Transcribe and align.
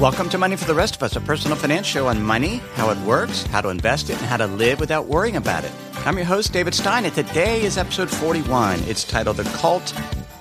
Welcome 0.00 0.28
to 0.30 0.38
Money 0.38 0.56
for 0.56 0.64
the 0.64 0.74
Rest 0.74 0.96
of 0.96 1.04
Us, 1.04 1.14
a 1.14 1.20
personal 1.20 1.56
finance 1.56 1.86
show 1.86 2.08
on 2.08 2.20
money, 2.20 2.56
how 2.74 2.90
it 2.90 2.98
works, 3.06 3.44
how 3.44 3.60
to 3.60 3.68
invest 3.68 4.10
it, 4.10 4.18
and 4.18 4.26
how 4.26 4.36
to 4.36 4.46
live 4.48 4.80
without 4.80 5.06
worrying 5.06 5.36
about 5.36 5.62
it. 5.62 5.70
I'm 6.04 6.16
your 6.16 6.26
host, 6.26 6.52
David 6.52 6.74
Stein, 6.74 7.04
and 7.04 7.14
today 7.14 7.62
is 7.62 7.78
episode 7.78 8.10
41. 8.10 8.80
It's 8.80 9.04
titled 9.04 9.36
The 9.36 9.44
Cult 9.44 9.94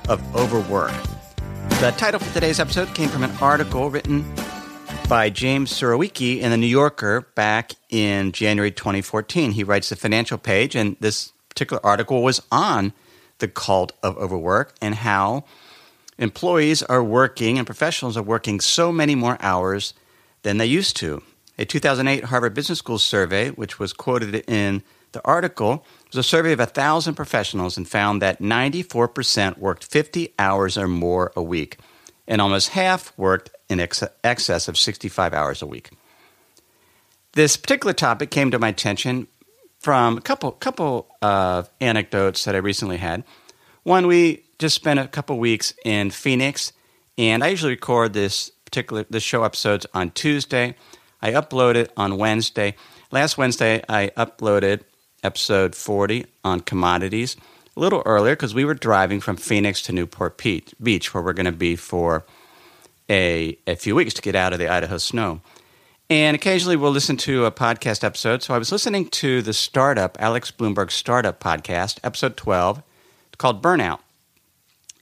of 0.10 0.36
Overwork. 0.36 0.92
The 1.80 1.94
title 1.98 2.20
for 2.20 2.34
today's 2.34 2.60
episode 2.60 2.96
came 2.96 3.10
from 3.10 3.24
an 3.24 3.32
article 3.40 3.92
written 3.92 4.26
by 5.08 5.30
James 5.30 5.72
Surowiecki 5.72 6.40
in 6.40 6.50
The 6.50 6.58
New 6.58 6.66
Yorker 6.66 7.22
back 7.36 7.74
in 7.92 8.32
January 8.32 8.72
2014. 8.72 9.52
He 9.52 9.64
writes 9.64 9.90
the 9.90 9.96
financial 9.96 10.40
page, 10.40 10.76
and 10.76 10.98
this 11.00 11.32
particular 11.48 11.86
article 11.86 12.24
was 12.24 12.42
on 12.52 12.92
the 13.38 13.48
cult 13.48 13.92
of 14.02 14.18
overwork 14.18 14.74
and 14.82 14.96
how 14.96 15.46
employees 16.18 16.84
are 16.84 17.04
working 17.04 17.58
and 17.58 17.66
professionals 17.66 18.18
are 18.18 18.24
working 18.24 18.60
so 18.60 18.92
many 18.92 19.16
more 19.16 19.38
hours 19.40 19.94
than 20.44 20.58
they 20.58 20.66
used 20.66 20.96
to. 20.98 21.22
A 21.58 21.66
2008 21.66 22.26
Harvard 22.26 22.54
Business 22.54 22.80
School 22.80 22.98
survey, 23.00 23.50
which 23.50 23.80
was 23.80 23.94
quoted 23.94 24.36
in 24.48 24.84
the 25.12 25.22
article, 25.24 25.86
was 26.08 26.18
a 26.18 26.24
survey 26.24 26.54
of 26.54 26.60
1,000 26.60 27.14
professionals 27.14 27.78
and 27.78 27.88
found 27.88 28.22
that 28.22 28.40
94% 28.40 29.58
worked 29.58 29.84
50 29.86 30.34
hours 30.40 30.78
or 30.78 30.88
more 30.88 31.32
a 31.36 31.44
week, 31.44 31.78
and 32.28 32.42
almost 32.42 32.70
half 32.70 33.16
worked 33.18 33.52
in 33.70 33.80
ex- 33.80 34.04
excess 34.24 34.68
of 34.68 34.78
65 34.78 35.34
hours 35.34 35.62
a 35.62 35.68
week. 35.68 35.92
This 37.34 37.58
particular 37.58 37.94
topic 37.94 38.30
came 38.30 38.52
to 38.52 38.60
my 38.60 38.70
attention 38.70 39.28
from 39.80 40.18
a 40.18 40.22
couple 40.22 40.52
couple 40.52 41.08
of 41.22 41.70
anecdotes 41.82 42.46
that 42.46 42.56
I 42.56 42.60
recently 42.60 42.98
had. 42.98 43.24
One, 43.84 44.08
we 44.08 44.43
just 44.60 44.76
spent 44.76 45.00
a 45.00 45.08
couple 45.08 45.38
weeks 45.40 45.74
in 45.84 46.12
Phoenix, 46.12 46.74
and 47.18 47.44
I 47.44 47.50
usually 47.50 47.74
record 47.74 48.14
this 48.14 48.50
particular 48.66 49.06
this 49.10 49.24
show 49.24 49.44
episodes 49.44 49.86
on 49.94 50.12
Tuesday. 50.12 50.76
I 51.22 51.32
upload 51.32 51.76
it 51.76 51.92
on 51.96 52.18
Wednesday. 52.18 52.76
Last 53.12 53.38
Wednesday, 53.38 53.84
I 53.88 54.12
uploaded 54.18 54.82
episode 55.24 55.76
40 55.76 56.26
on 56.44 56.60
commodities 56.60 57.38
a 57.76 57.80
little 57.80 58.04
earlier 58.06 58.36
because 58.36 58.54
we 58.54 58.66
were 58.66 58.74
driving 58.74 59.20
from 59.20 59.38
Phoenix 59.38 59.82
to 59.84 59.94
Newport 59.94 60.38
Beach, 60.38 61.14
where 61.14 61.24
we're 61.24 61.34
going 61.34 61.46
to 61.46 61.52
be 61.52 61.76
for 61.76 62.26
a, 63.10 63.58
a 63.66 63.76
few 63.76 63.96
weeks 63.96 64.14
to 64.16 64.22
get 64.22 64.36
out 64.36 64.54
of 64.54 64.60
the 64.60 64.68
Idaho 64.68 64.98
snow. 64.98 65.42
And 66.10 66.36
occasionally 66.36 66.76
we'll 66.76 66.92
listen 66.92 67.18
to 67.18 67.46
a 67.46 67.52
podcast 67.52 68.04
episode. 68.04 68.44
So 68.44 68.54
I 68.54 68.58
was 68.58 68.72
listening 68.72 69.10
to 69.10 69.42
the 69.42 69.54
startup, 69.54 70.18
Alex 70.20 70.52
Blumberg 70.52 70.92
startup 70.92 71.40
podcast, 71.40 72.00
episode 72.04 72.38
12, 72.38 72.84
called 73.38 73.64
Burnout. 73.64 74.00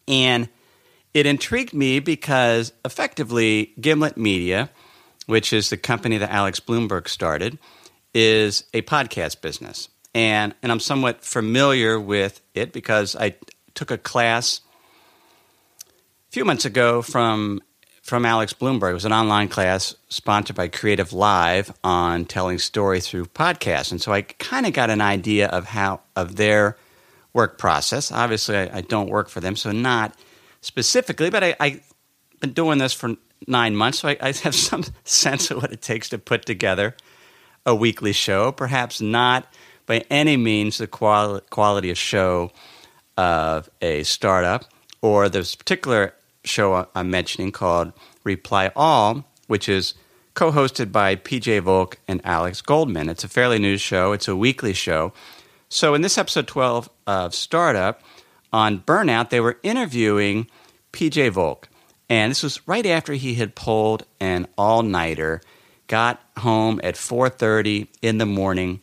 And 0.07 0.49
it 1.13 1.25
intrigued 1.25 1.73
me 1.73 1.99
because 1.99 2.73
effectively, 2.85 3.73
Gimlet 3.79 4.17
Media, 4.17 4.69
which 5.25 5.51
is 5.53 5.69
the 5.69 5.77
company 5.77 6.17
that 6.17 6.31
Alex 6.31 6.59
Blumberg 6.59 7.07
started, 7.07 7.57
is 8.13 8.65
a 8.73 8.81
podcast 8.83 9.41
business. 9.41 9.89
And, 10.13 10.53
and 10.61 10.71
I'm 10.71 10.79
somewhat 10.79 11.23
familiar 11.23 11.99
with 11.99 12.41
it 12.53 12.73
because 12.73 13.15
I 13.15 13.35
took 13.73 13.91
a 13.91 13.97
class 13.97 14.61
a 15.85 16.31
few 16.31 16.43
months 16.43 16.65
ago 16.65 17.01
from, 17.01 17.61
from 18.01 18.25
Alex 18.25 18.53
Blumberg. 18.53 18.91
It 18.91 18.95
was 18.95 19.05
an 19.05 19.13
online 19.13 19.47
class 19.47 19.95
sponsored 20.09 20.55
by 20.55 20.67
Creative 20.67 21.11
Live 21.13 21.73
on 21.83 22.25
telling 22.25 22.59
story 22.59 22.99
through 22.99 23.25
podcasts. 23.27 23.91
And 23.91 24.01
so 24.01 24.11
I 24.11 24.23
kind 24.23 24.65
of 24.65 24.73
got 24.73 24.89
an 24.89 25.01
idea 25.01 25.47
of 25.47 25.65
how 25.65 26.01
of 26.15 26.35
their 26.35 26.77
work 27.33 27.57
process. 27.57 28.11
Obviously, 28.11 28.57
I, 28.57 28.77
I 28.77 28.81
don't 28.81 29.09
work 29.09 29.29
for 29.29 29.39
them, 29.39 29.55
so 29.55 29.71
not 29.71 30.15
specifically, 30.61 31.29
but 31.29 31.43
I, 31.43 31.55
I've 31.59 31.93
been 32.39 32.53
doing 32.53 32.77
this 32.77 32.93
for 32.93 33.15
nine 33.47 33.75
months, 33.75 33.99
so 33.99 34.09
I, 34.09 34.17
I 34.21 34.31
have 34.31 34.55
some 34.69 34.83
sense 35.03 35.51
of 35.51 35.61
what 35.61 35.71
it 35.71 35.81
takes 35.81 36.09
to 36.09 36.17
put 36.17 36.45
together 36.45 36.95
a 37.65 37.75
weekly 37.75 38.13
show. 38.13 38.51
Perhaps 38.51 39.01
not 39.01 39.47
by 39.85 40.03
any 40.09 40.37
means 40.37 40.77
the 40.77 40.87
quali- 40.87 41.41
quality 41.49 41.89
of 41.89 41.97
show 41.97 42.51
of 43.17 43.69
a 43.81 44.03
startup 44.03 44.65
or 45.01 45.29
this 45.29 45.55
particular 45.55 46.13
show 46.43 46.87
I'm 46.95 47.09
mentioning 47.09 47.51
called 47.51 47.93
Reply 48.23 48.71
All, 48.75 49.25
which 49.47 49.67
is 49.67 49.93
co 50.33 50.51
hosted 50.51 50.91
by 50.91 51.15
PJ 51.15 51.61
Vogt 51.61 51.97
and 52.07 52.21
Alex 52.23 52.61
Goldman. 52.61 53.09
It's 53.09 53.23
a 53.23 53.29
fairly 53.29 53.59
new 53.59 53.77
show, 53.77 54.13
it's 54.13 54.27
a 54.27 54.35
weekly 54.35 54.73
show. 54.73 55.13
So, 55.73 55.93
in 55.93 56.01
this 56.01 56.17
episode 56.17 56.49
12 56.49 56.89
of 57.07 57.33
Startup 57.33 58.01
on 58.51 58.81
Burnout, 58.81 59.29
they 59.29 59.39
were 59.39 59.57
interviewing 59.63 60.47
PJ 60.91 61.29
Vogt. 61.31 61.69
And 62.09 62.29
this 62.29 62.43
was 62.43 62.67
right 62.67 62.85
after 62.85 63.13
he 63.13 63.35
had 63.35 63.55
pulled 63.55 64.05
an 64.19 64.49
all-nighter, 64.57 65.39
got 65.87 66.21
home 66.37 66.81
at 66.83 66.95
4:30 66.95 67.87
in 68.01 68.17
the 68.17 68.25
morning, 68.25 68.81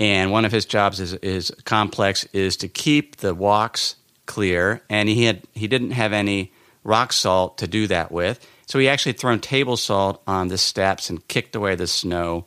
and 0.00 0.32
one 0.32 0.44
of 0.44 0.50
his 0.50 0.64
jobs 0.64 0.98
is, 0.98 1.12
is 1.14 1.52
complex 1.64 2.24
is 2.32 2.56
to 2.56 2.68
keep 2.68 3.18
the 3.18 3.32
walks 3.32 3.94
clear, 4.26 4.82
and 4.90 5.08
he 5.08 5.26
had 5.26 5.42
he 5.52 5.68
didn't 5.68 5.92
have 5.92 6.12
any 6.12 6.52
rock 6.82 7.12
salt 7.12 7.58
to 7.58 7.68
do 7.68 7.86
that 7.86 8.10
with. 8.10 8.44
So 8.66 8.80
he 8.80 8.88
actually 8.88 9.12
thrown 9.12 9.38
table 9.38 9.76
salt 9.76 10.20
on 10.26 10.48
the 10.48 10.58
steps 10.58 11.10
and 11.10 11.28
kicked 11.28 11.54
away 11.54 11.76
the 11.76 11.86
snow 11.86 12.44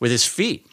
with 0.00 0.10
his 0.10 0.24
feet. 0.24 0.66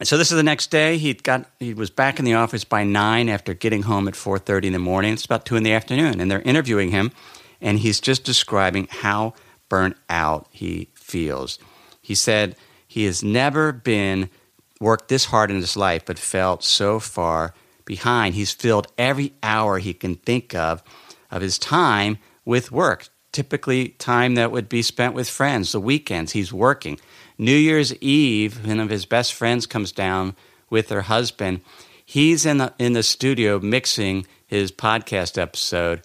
And 0.00 0.08
so 0.08 0.16
this 0.16 0.32
is 0.32 0.36
the 0.36 0.42
next 0.42 0.70
day. 0.70 0.96
He 0.96 1.12
got 1.12 1.44
he 1.58 1.74
was 1.74 1.90
back 1.90 2.18
in 2.18 2.24
the 2.24 2.34
office 2.34 2.64
by 2.64 2.84
nine 2.84 3.28
after 3.28 3.52
getting 3.52 3.82
home 3.82 4.08
at 4.08 4.16
four 4.16 4.38
thirty 4.38 4.66
in 4.66 4.72
the 4.72 4.78
morning. 4.78 5.12
It's 5.12 5.26
about 5.26 5.44
two 5.44 5.56
in 5.56 5.62
the 5.62 5.74
afternoon, 5.74 6.20
and 6.20 6.30
they're 6.30 6.40
interviewing 6.40 6.90
him, 6.90 7.12
and 7.60 7.78
he's 7.78 8.00
just 8.00 8.24
describing 8.24 8.88
how 8.90 9.34
burnt 9.68 9.96
out 10.08 10.48
he 10.50 10.88
feels. 10.94 11.58
He 12.00 12.14
said 12.14 12.56
he 12.88 13.04
has 13.04 13.22
never 13.22 13.72
been 13.72 14.30
worked 14.80 15.08
this 15.08 15.26
hard 15.26 15.50
in 15.50 15.58
his 15.58 15.76
life, 15.76 16.06
but 16.06 16.18
felt 16.18 16.64
so 16.64 16.98
far 16.98 17.52
behind. 17.84 18.34
He's 18.34 18.52
filled 18.52 18.90
every 18.96 19.34
hour 19.42 19.78
he 19.78 19.92
can 19.92 20.14
think 20.14 20.54
of 20.54 20.82
of 21.30 21.42
his 21.42 21.58
time 21.58 22.16
with 22.46 22.72
work. 22.72 23.08
Typically, 23.32 23.90
time 23.90 24.34
that 24.34 24.50
would 24.50 24.68
be 24.68 24.80
spent 24.82 25.14
with 25.14 25.28
friends. 25.28 25.72
The 25.72 25.80
weekends 25.80 26.32
he's 26.32 26.54
working. 26.54 26.98
New 27.40 27.56
Year's 27.56 27.94
Eve, 28.02 28.66
one 28.66 28.80
of 28.80 28.90
his 28.90 29.06
best 29.06 29.32
friends 29.32 29.64
comes 29.64 29.92
down 29.92 30.36
with 30.68 30.90
her 30.90 31.00
husband. 31.00 31.62
He's 32.04 32.44
in 32.44 32.58
the 32.58 32.74
in 32.78 32.92
the 32.92 33.02
studio 33.02 33.58
mixing 33.58 34.26
his 34.46 34.70
podcast 34.70 35.40
episode 35.40 36.02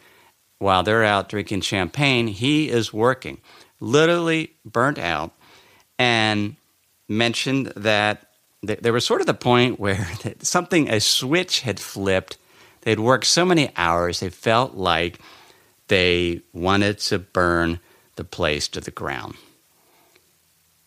while 0.59 0.81
they're 0.81 1.03
out 1.03 1.28
drinking 1.28 1.59
champagne. 1.59 2.28
He 2.28 2.69
is 2.69 2.94
working, 2.94 3.40
literally 3.81 4.53
burnt 4.63 4.97
out, 4.97 5.34
and 6.00 6.56
mentioned 7.09 7.73
that 7.75 8.29
there 8.63 8.94
was 8.94 9.06
sort 9.06 9.19
of 9.19 9.28
the 9.28 9.34
point 9.34 9.78
where 9.81 10.07
something 10.40 10.90
a 10.90 11.02
switch 11.02 11.59
had 11.59 11.81
flipped. 11.81 12.38
They'd 12.84 13.02
worked 13.02 13.25
so 13.25 13.44
many 13.44 13.73
hours, 13.75 14.22
they 14.22 14.29
felt 14.29 14.75
like 14.75 15.19
they 15.90 16.44
wanted 16.53 17.00
to 17.00 17.19
burn 17.19 17.81
the 18.16 18.23
place 18.23 18.69
to 18.69 18.79
the 18.79 18.91
ground 18.91 19.35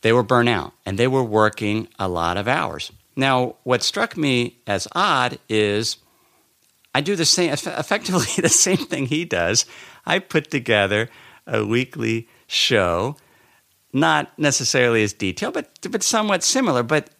they 0.02 0.12
were 0.12 0.22
burnt 0.22 0.48
out 0.48 0.72
and 0.86 0.98
they 0.98 1.08
were 1.08 1.24
working 1.24 1.88
a 1.98 2.08
lot 2.08 2.36
of 2.36 2.48
hours. 2.48 2.92
Now, 3.16 3.56
what 3.64 3.82
struck 3.82 4.16
me 4.16 4.58
as 4.66 4.86
odd 4.94 5.38
is 5.48 5.96
I 6.94 7.00
do 7.00 7.16
the 7.16 7.24
same, 7.24 7.50
effectively 7.52 8.26
the 8.42 8.48
same 8.48 8.78
thing 8.78 9.06
he 9.06 9.24
does. 9.24 9.66
I 10.06 10.18
put 10.18 10.50
together 10.50 11.10
a 11.46 11.64
weekly 11.64 12.28
show, 12.46 13.16
not 13.92 14.38
necessarily 14.38 15.02
as 15.02 15.12
detailed, 15.12 15.54
but, 15.54 15.70
but 15.90 16.02
somewhat 16.02 16.42
similar. 16.42 16.82
But 16.82 17.10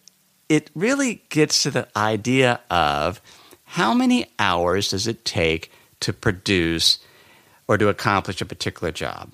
it 0.49 0.71
really 0.75 1.23
gets 1.29 1.63
to 1.65 1.71
the 1.71 1.89
idea 1.97 2.61
of 2.71 3.21
how 3.65 3.93
many 3.93 4.27
hours 4.39 4.91
does 4.91 5.07
it 5.07 5.25
take 5.25 5.71
to 6.01 6.13
produce 6.13 6.99
or 7.67 7.77
to 7.77 7.89
accomplish 7.89 8.41
a 8.41 8.47
particular 8.47 8.91
job? 8.91 9.33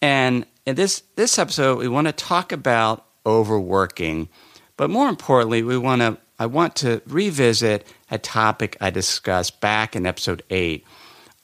And 0.00 0.46
in 0.66 0.76
this 0.76 1.02
this 1.16 1.38
episode, 1.38 1.78
we 1.78 1.88
want 1.88 2.06
to 2.06 2.12
talk 2.12 2.52
about 2.52 3.06
overworking, 3.26 4.28
but 4.76 4.90
more 4.90 5.08
importantly, 5.08 5.62
we 5.62 5.78
want 5.78 6.02
to 6.02 6.18
I 6.38 6.46
want 6.46 6.76
to 6.76 7.02
revisit 7.06 7.86
a 8.10 8.18
topic 8.18 8.76
I 8.80 8.90
discussed 8.90 9.60
back 9.60 9.94
in 9.94 10.06
episode 10.06 10.42
eight 10.50 10.84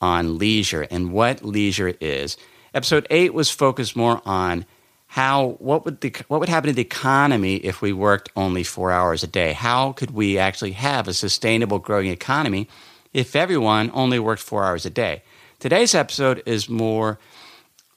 on 0.01 0.39
leisure 0.39 0.87
and 0.91 1.13
what 1.13 1.45
leisure 1.45 1.95
is. 2.01 2.37
Episode 2.75 3.07
eight 3.11 3.35
was 3.35 3.51
focused 3.51 3.97
more 3.97 4.23
on 4.25 4.65
how 5.09 5.57
what 5.59 5.85
would 5.85 6.01
the 6.01 6.15
what 6.29 6.41
would 6.41 6.49
happen 6.49 6.69
to 6.69 6.75
the 6.75 6.83
economy 6.83 7.57
if 7.57 7.81
we 7.81 7.93
worked 7.93 8.31
only 8.37 8.63
four 8.63 8.93
hours 8.93 9.23
a 9.23 9.27
day? 9.27 9.53
How 9.53 9.93
could 9.93 10.11
we 10.11 10.39
actually 10.39 10.73
have 10.73 11.09
a 11.09 11.15
sustainable 11.15 11.79
growing 11.79 12.09
economy 12.09 12.69
if 13.13 13.35
everyone 13.35 13.91
only 13.95 14.19
worked 14.19 14.43
four 14.43 14.65
hours 14.65 14.85
a 14.87 14.91
day? 14.91 15.23
Today's 15.59 15.95
episode 15.95 16.43
is 16.47 16.69
more 16.69 17.19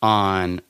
on 0.01 0.61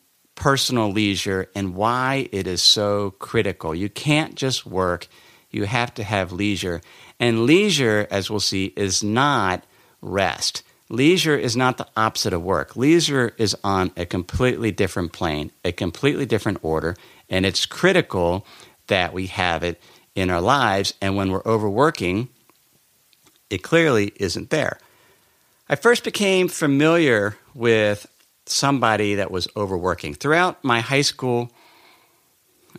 personal 0.41 0.91
leisure 0.91 1.47
and 1.53 1.75
why 1.75 2.27
it 2.31 2.47
is 2.47 2.63
so 2.63 3.11
critical. 3.19 3.75
You 3.75 3.89
can't 3.89 4.33
just 4.33 4.65
work, 4.65 5.07
you 5.51 5.65
have 5.65 5.93
to 5.93 6.03
have 6.03 6.31
leisure. 6.31 6.81
And 7.19 7.45
leisure, 7.45 8.07
as 8.09 8.31
we'll 8.31 8.39
see, 8.39 8.73
is 8.75 9.03
not 9.03 9.63
rest. 10.01 10.63
leisure 10.89 11.37
is 11.37 11.55
not 11.55 11.77
the 11.77 11.87
opposite 11.95 12.33
of 12.33 12.41
work. 12.41 12.75
Leisure 12.75 13.35
is 13.37 13.55
on 13.63 13.91
a 13.95 14.03
completely 14.03 14.71
different 14.71 15.11
plane, 15.13 15.51
a 15.63 15.71
completely 15.71 16.25
different 16.25 16.57
order, 16.63 16.95
and 17.29 17.45
it's 17.45 17.67
critical 17.67 18.43
that 18.87 19.13
we 19.13 19.27
have 19.27 19.61
it 19.61 19.79
in 20.15 20.31
our 20.31 20.41
lives. 20.41 20.95
And 21.01 21.15
when 21.15 21.31
we're 21.31 21.45
overworking, 21.45 22.29
it 23.51 23.61
clearly 23.61 24.11
isn't 24.15 24.49
there. 24.49 24.79
I 25.69 25.75
first 25.75 26.03
became 26.03 26.47
familiar 26.47 27.37
with 27.53 28.07
somebody 28.45 29.15
that 29.15 29.31
was 29.31 29.47
overworking 29.55 30.13
throughout 30.13 30.63
my 30.63 30.81
high 30.81 31.01
school, 31.01 31.51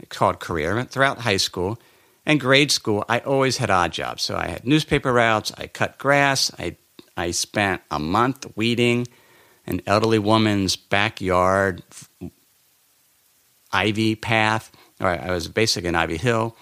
called 0.09 0.41
career, 0.41 0.85
throughout 0.85 1.19
high 1.19 1.37
school 1.37 1.79
and 2.25 2.41
grade 2.41 2.70
school. 2.70 3.05
I 3.09 3.19
always 3.20 3.56
had 3.56 3.70
odd 3.70 3.93
jobs. 3.93 4.23
So 4.23 4.37
I 4.37 4.49
had 4.49 4.67
newspaper 4.67 5.12
routes, 5.12 5.53
I 5.56 5.67
cut 5.67 5.99
grass, 5.99 6.50
I, 6.59 6.76
I 7.17 7.31
spent 7.32 7.82
a 7.91 7.99
month 7.99 8.47
weeding 8.56 9.06
an 9.67 9.81
elderly 9.87 10.19
woman's 10.19 10.76
backyard 10.76 11.82
ivy 13.73 14.14
path. 14.14 14.70
I 15.00 15.31
was 15.31 15.49
basically 15.49 15.88
in 15.88 15.94
Ivy 15.94 16.17
Hill. 16.17 16.56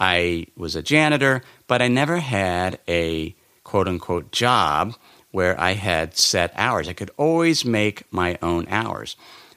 I 0.00 0.46
was 0.56 0.74
a 0.74 0.82
janitor, 0.82 1.42
but 1.68 1.80
I 1.80 1.88
never 1.88 2.18
had 2.18 2.80
a 2.88 3.34
quote 3.62 3.86
unquote 3.86 4.32
job 4.32 4.94
where 5.34 5.60
I 5.60 5.72
had 5.72 6.16
set 6.16 6.52
hours. 6.54 6.88
I 6.88 6.92
could 6.92 7.10
always 7.16 7.64
make 7.64 8.04
my 8.12 8.38
own 8.40 8.68
hours. 8.68 9.16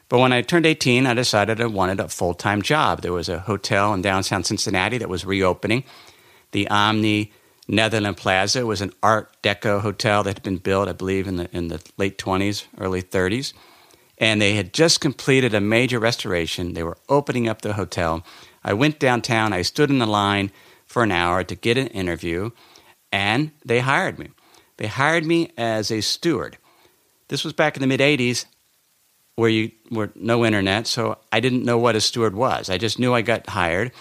But 0.10 0.18
when 0.18 0.34
I 0.34 0.42
turned 0.42 0.66
18, 0.66 1.06
I 1.06 1.14
decided 1.14 1.62
I 1.62 1.68
wanted 1.68 2.00
a 2.00 2.08
full 2.08 2.34
time 2.34 2.64
job. 2.64 3.02
There 3.02 3.14
was 3.14 3.30
a 3.30 3.42
hotel 3.42 3.94
in 3.94 4.02
downtown 4.02 4.44
Cincinnati 4.44 4.98
that 4.98 5.08
was 5.08 5.24
reopening. 5.24 5.84
The 6.52 6.68
Omni 6.70 7.32
Netherland 7.68 8.18
Plaza 8.18 8.66
was 8.66 8.82
an 8.82 8.92
Art 9.04 9.30
Deco 9.44 9.82
hotel 9.82 10.24
that 10.24 10.38
had 10.38 10.44
been 10.44 10.58
built, 10.58 10.88
I 10.88 10.94
believe, 10.94 11.28
in 11.28 11.36
the, 11.36 11.50
in 11.56 11.68
the 11.68 11.80
late 11.98 12.18
20s, 12.18 12.66
early 12.80 13.04
30s. 13.04 13.54
And 14.18 14.42
they 14.42 14.56
had 14.56 14.74
just 14.74 15.00
completed 15.00 15.54
a 15.54 15.62
major 15.62 16.00
restoration. 16.00 16.74
They 16.74 16.82
were 16.82 16.98
opening 17.08 17.48
up 17.48 17.62
the 17.62 17.74
hotel. 17.74 18.26
I 18.64 18.74
went 18.74 18.98
downtown, 18.98 19.54
I 19.54 19.62
stood 19.62 19.92
in 19.92 20.00
the 20.00 20.08
line 20.08 20.52
for 20.88 21.04
an 21.04 21.12
hour 21.12 21.44
to 21.44 21.54
get 21.54 21.78
an 21.78 21.88
interview, 21.88 22.50
and 23.12 23.52
they 23.64 23.82
hired 23.82 24.18
me. 24.18 24.30
They 24.78 24.88
hired 24.88 25.26
me 25.26 25.52
as 25.58 25.92
a 25.92 26.02
steward. 26.02 26.58
This 27.28 27.44
was 27.44 27.54
back 27.54 27.76
in 27.76 27.82
the 27.82 27.88
mid 27.88 28.00
80s 28.00 28.46
where 29.36 29.50
you 29.50 29.72
were 29.92 30.12
no 30.16 30.46
internet, 30.46 30.88
so 30.88 31.18
I 31.32 31.40
didn't 31.40 31.64
know 31.64 31.78
what 31.78 31.96
a 31.96 32.02
steward 32.02 32.36
was. 32.36 32.70
I 32.70 32.78
just 32.78 32.98
knew 32.98 33.14
I 33.14 33.22
got 33.22 33.48
hired 33.48 33.92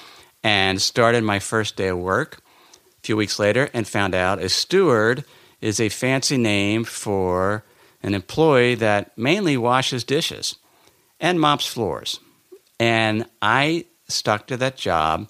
and 0.43 0.81
started 0.81 1.25
my 1.25 1.39
first 1.39 1.77
day 1.77 1.89
of 1.89 1.99
work 1.99 2.39
a 2.99 3.07
few 3.07 3.17
weeks 3.17 3.39
later 3.39 3.69
and 3.75 3.87
found 3.87 4.15
out 4.15 4.43
a 4.43 4.49
steward 4.49 5.25
is 5.61 5.79
a 5.79 5.89
fancy 5.89 6.39
name 6.39 6.85
for 6.85 7.65
an 8.03 8.15
employee 8.15 8.77
that 8.77 9.17
mainly 9.19 9.57
washes 9.57 10.05
dishes 10.05 10.57
and 11.21 11.41
mops 11.41 11.67
floors. 11.67 12.21
And 12.79 13.27
I 13.43 13.87
stuck 14.09 14.47
to 14.47 14.57
that 14.59 14.77
job 14.77 15.29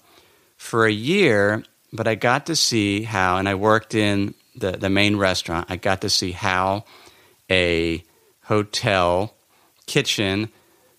for 0.57 0.85
a 0.85 0.91
year, 0.91 1.63
but 1.91 2.07
I 2.07 2.15
got 2.15 2.45
to 2.45 2.55
see 2.55 3.03
how, 3.03 3.37
and 3.37 3.49
I 3.49 3.55
worked 3.55 3.95
in 3.95 4.35
the, 4.57 4.71
the 4.71 4.89
main 4.89 5.17
restaurant, 5.17 5.67
I 5.69 5.75
got 5.75 6.01
to 6.01 6.09
see 6.09 6.31
how 6.31 6.85
a 7.49 8.03
hotel 8.43 9.35
kitchen 9.85 10.49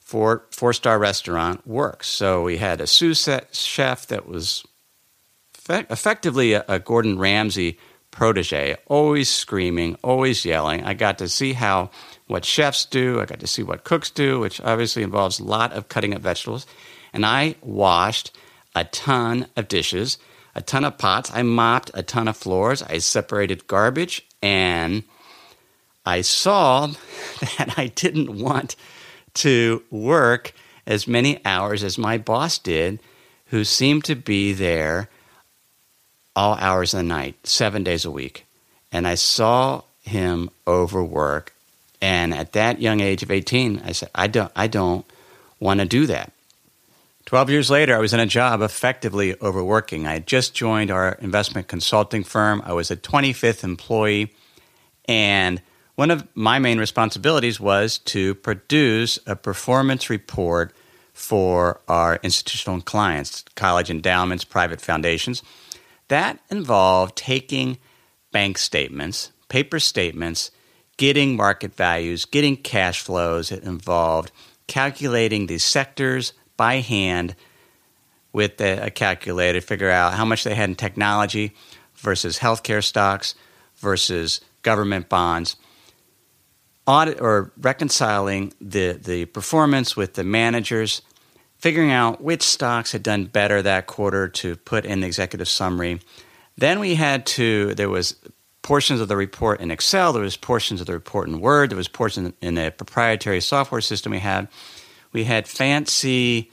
for 0.00 0.46
four 0.50 0.72
star 0.72 0.98
restaurant 0.98 1.66
works. 1.66 2.08
So 2.08 2.42
we 2.42 2.56
had 2.56 2.80
a 2.80 2.86
sous 2.86 3.28
chef 3.52 4.06
that 4.06 4.26
was 4.26 4.64
effectively 5.68 6.54
a, 6.54 6.64
a 6.68 6.78
Gordon 6.78 7.18
Ramsay 7.18 7.78
protege, 8.10 8.76
always 8.86 9.28
screaming, 9.28 9.96
always 10.02 10.44
yelling. 10.44 10.82
I 10.82 10.94
got 10.94 11.18
to 11.18 11.28
see 11.28 11.52
how 11.52 11.90
what 12.26 12.44
chefs 12.44 12.84
do. 12.86 13.20
I 13.20 13.26
got 13.26 13.40
to 13.40 13.46
see 13.46 13.62
what 13.62 13.84
cooks 13.84 14.10
do, 14.10 14.40
which 14.40 14.60
obviously 14.60 15.02
involves 15.02 15.38
a 15.38 15.44
lot 15.44 15.72
of 15.72 15.88
cutting 15.88 16.14
up 16.14 16.22
vegetables. 16.22 16.66
And 17.12 17.24
I 17.24 17.56
washed 17.62 18.36
a 18.74 18.84
ton 18.84 19.46
of 19.56 19.68
dishes 19.68 20.18
a 20.58 20.60
ton 20.60 20.84
of 20.84 20.98
pots. 20.98 21.30
I 21.32 21.42
mopped 21.42 21.92
a 21.94 22.02
ton 22.02 22.26
of 22.26 22.36
floors. 22.36 22.82
I 22.82 22.98
separated 22.98 23.68
garbage 23.68 24.26
and 24.42 25.04
I 26.04 26.22
saw 26.22 26.86
that 27.58 27.74
I 27.78 27.86
didn't 27.86 28.36
want 28.36 28.74
to 29.34 29.84
work 29.88 30.52
as 30.84 31.06
many 31.06 31.40
hours 31.44 31.84
as 31.84 31.96
my 31.96 32.18
boss 32.18 32.58
did, 32.58 32.98
who 33.46 33.62
seemed 33.62 34.02
to 34.04 34.16
be 34.16 34.52
there 34.52 35.08
all 36.34 36.56
hours 36.56 36.92
of 36.92 36.98
the 36.98 37.04
night, 37.04 37.46
seven 37.46 37.84
days 37.84 38.04
a 38.04 38.10
week. 38.10 38.44
And 38.90 39.06
I 39.06 39.14
saw 39.14 39.82
him 40.00 40.50
overwork. 40.66 41.54
And 42.00 42.34
at 42.34 42.52
that 42.54 42.80
young 42.80 42.98
age 42.98 43.22
of 43.22 43.30
18, 43.30 43.82
I 43.84 43.92
said, 43.92 44.10
I 44.12 44.26
don't, 44.26 44.50
I 44.56 44.66
don't 44.66 45.06
want 45.60 45.78
to 45.78 45.86
do 45.86 46.06
that. 46.06 46.32
12 47.28 47.50
years 47.50 47.70
later, 47.70 47.94
I 47.94 47.98
was 47.98 48.14
in 48.14 48.20
a 48.20 48.26
job 48.26 48.62
effectively 48.62 49.36
overworking. 49.42 50.06
I 50.06 50.14
had 50.14 50.26
just 50.26 50.54
joined 50.54 50.90
our 50.90 51.12
investment 51.20 51.68
consulting 51.68 52.24
firm. 52.24 52.62
I 52.64 52.72
was 52.72 52.90
a 52.90 52.96
25th 52.96 53.64
employee. 53.64 54.32
And 55.06 55.60
one 55.94 56.10
of 56.10 56.26
my 56.34 56.58
main 56.58 56.78
responsibilities 56.78 57.60
was 57.60 57.98
to 57.98 58.34
produce 58.36 59.18
a 59.26 59.36
performance 59.36 60.08
report 60.08 60.74
for 61.12 61.82
our 61.86 62.18
institutional 62.22 62.80
clients, 62.80 63.44
college 63.56 63.90
endowments, 63.90 64.44
private 64.44 64.80
foundations. 64.80 65.42
That 66.08 66.38
involved 66.48 67.14
taking 67.14 67.76
bank 68.32 68.56
statements, 68.56 69.32
paper 69.50 69.80
statements, 69.80 70.50
getting 70.96 71.36
market 71.36 71.74
values, 71.74 72.24
getting 72.24 72.56
cash 72.56 73.02
flows. 73.02 73.52
It 73.52 73.64
involved 73.64 74.32
calculating 74.66 75.46
the 75.46 75.58
sectors 75.58 76.32
by 76.58 76.80
hand 76.80 77.34
with 78.34 78.60
a 78.60 78.90
calculator, 78.90 79.62
figure 79.62 79.88
out 79.88 80.12
how 80.12 80.26
much 80.26 80.44
they 80.44 80.54
had 80.54 80.68
in 80.68 80.74
technology 80.74 81.54
versus 81.94 82.38
healthcare 82.38 82.84
stocks 82.84 83.34
versus 83.76 84.42
government 84.62 85.08
bonds. 85.08 85.56
Audit 86.86 87.20
or 87.20 87.52
reconciling 87.58 88.52
the, 88.60 88.92
the 88.92 89.24
performance 89.26 89.96
with 89.96 90.14
the 90.14 90.24
managers, 90.24 91.00
figuring 91.58 91.90
out 91.90 92.22
which 92.22 92.42
stocks 92.42 92.92
had 92.92 93.02
done 93.02 93.24
better 93.24 93.62
that 93.62 93.86
quarter 93.86 94.28
to 94.28 94.56
put 94.56 94.84
in 94.84 95.00
the 95.00 95.06
executive 95.06 95.48
summary. 95.48 96.00
Then 96.56 96.80
we 96.80 96.96
had 96.96 97.24
to, 97.26 97.74
there 97.74 97.88
was 97.88 98.16
portions 98.62 99.00
of 99.00 99.08
the 99.08 99.16
report 99.16 99.60
in 99.60 99.70
Excel, 99.70 100.12
there 100.12 100.22
was 100.22 100.36
portions 100.36 100.80
of 100.80 100.86
the 100.86 100.92
report 100.92 101.28
in 101.28 101.40
Word, 101.40 101.70
there 101.70 101.76
was 101.76 101.88
portions 101.88 102.32
in 102.40 102.58
a 102.58 102.70
proprietary 102.70 103.40
software 103.40 103.80
system 103.80 104.12
we 104.12 104.18
had 104.18 104.48
we 105.12 105.24
had 105.24 105.48
fancy 105.48 106.50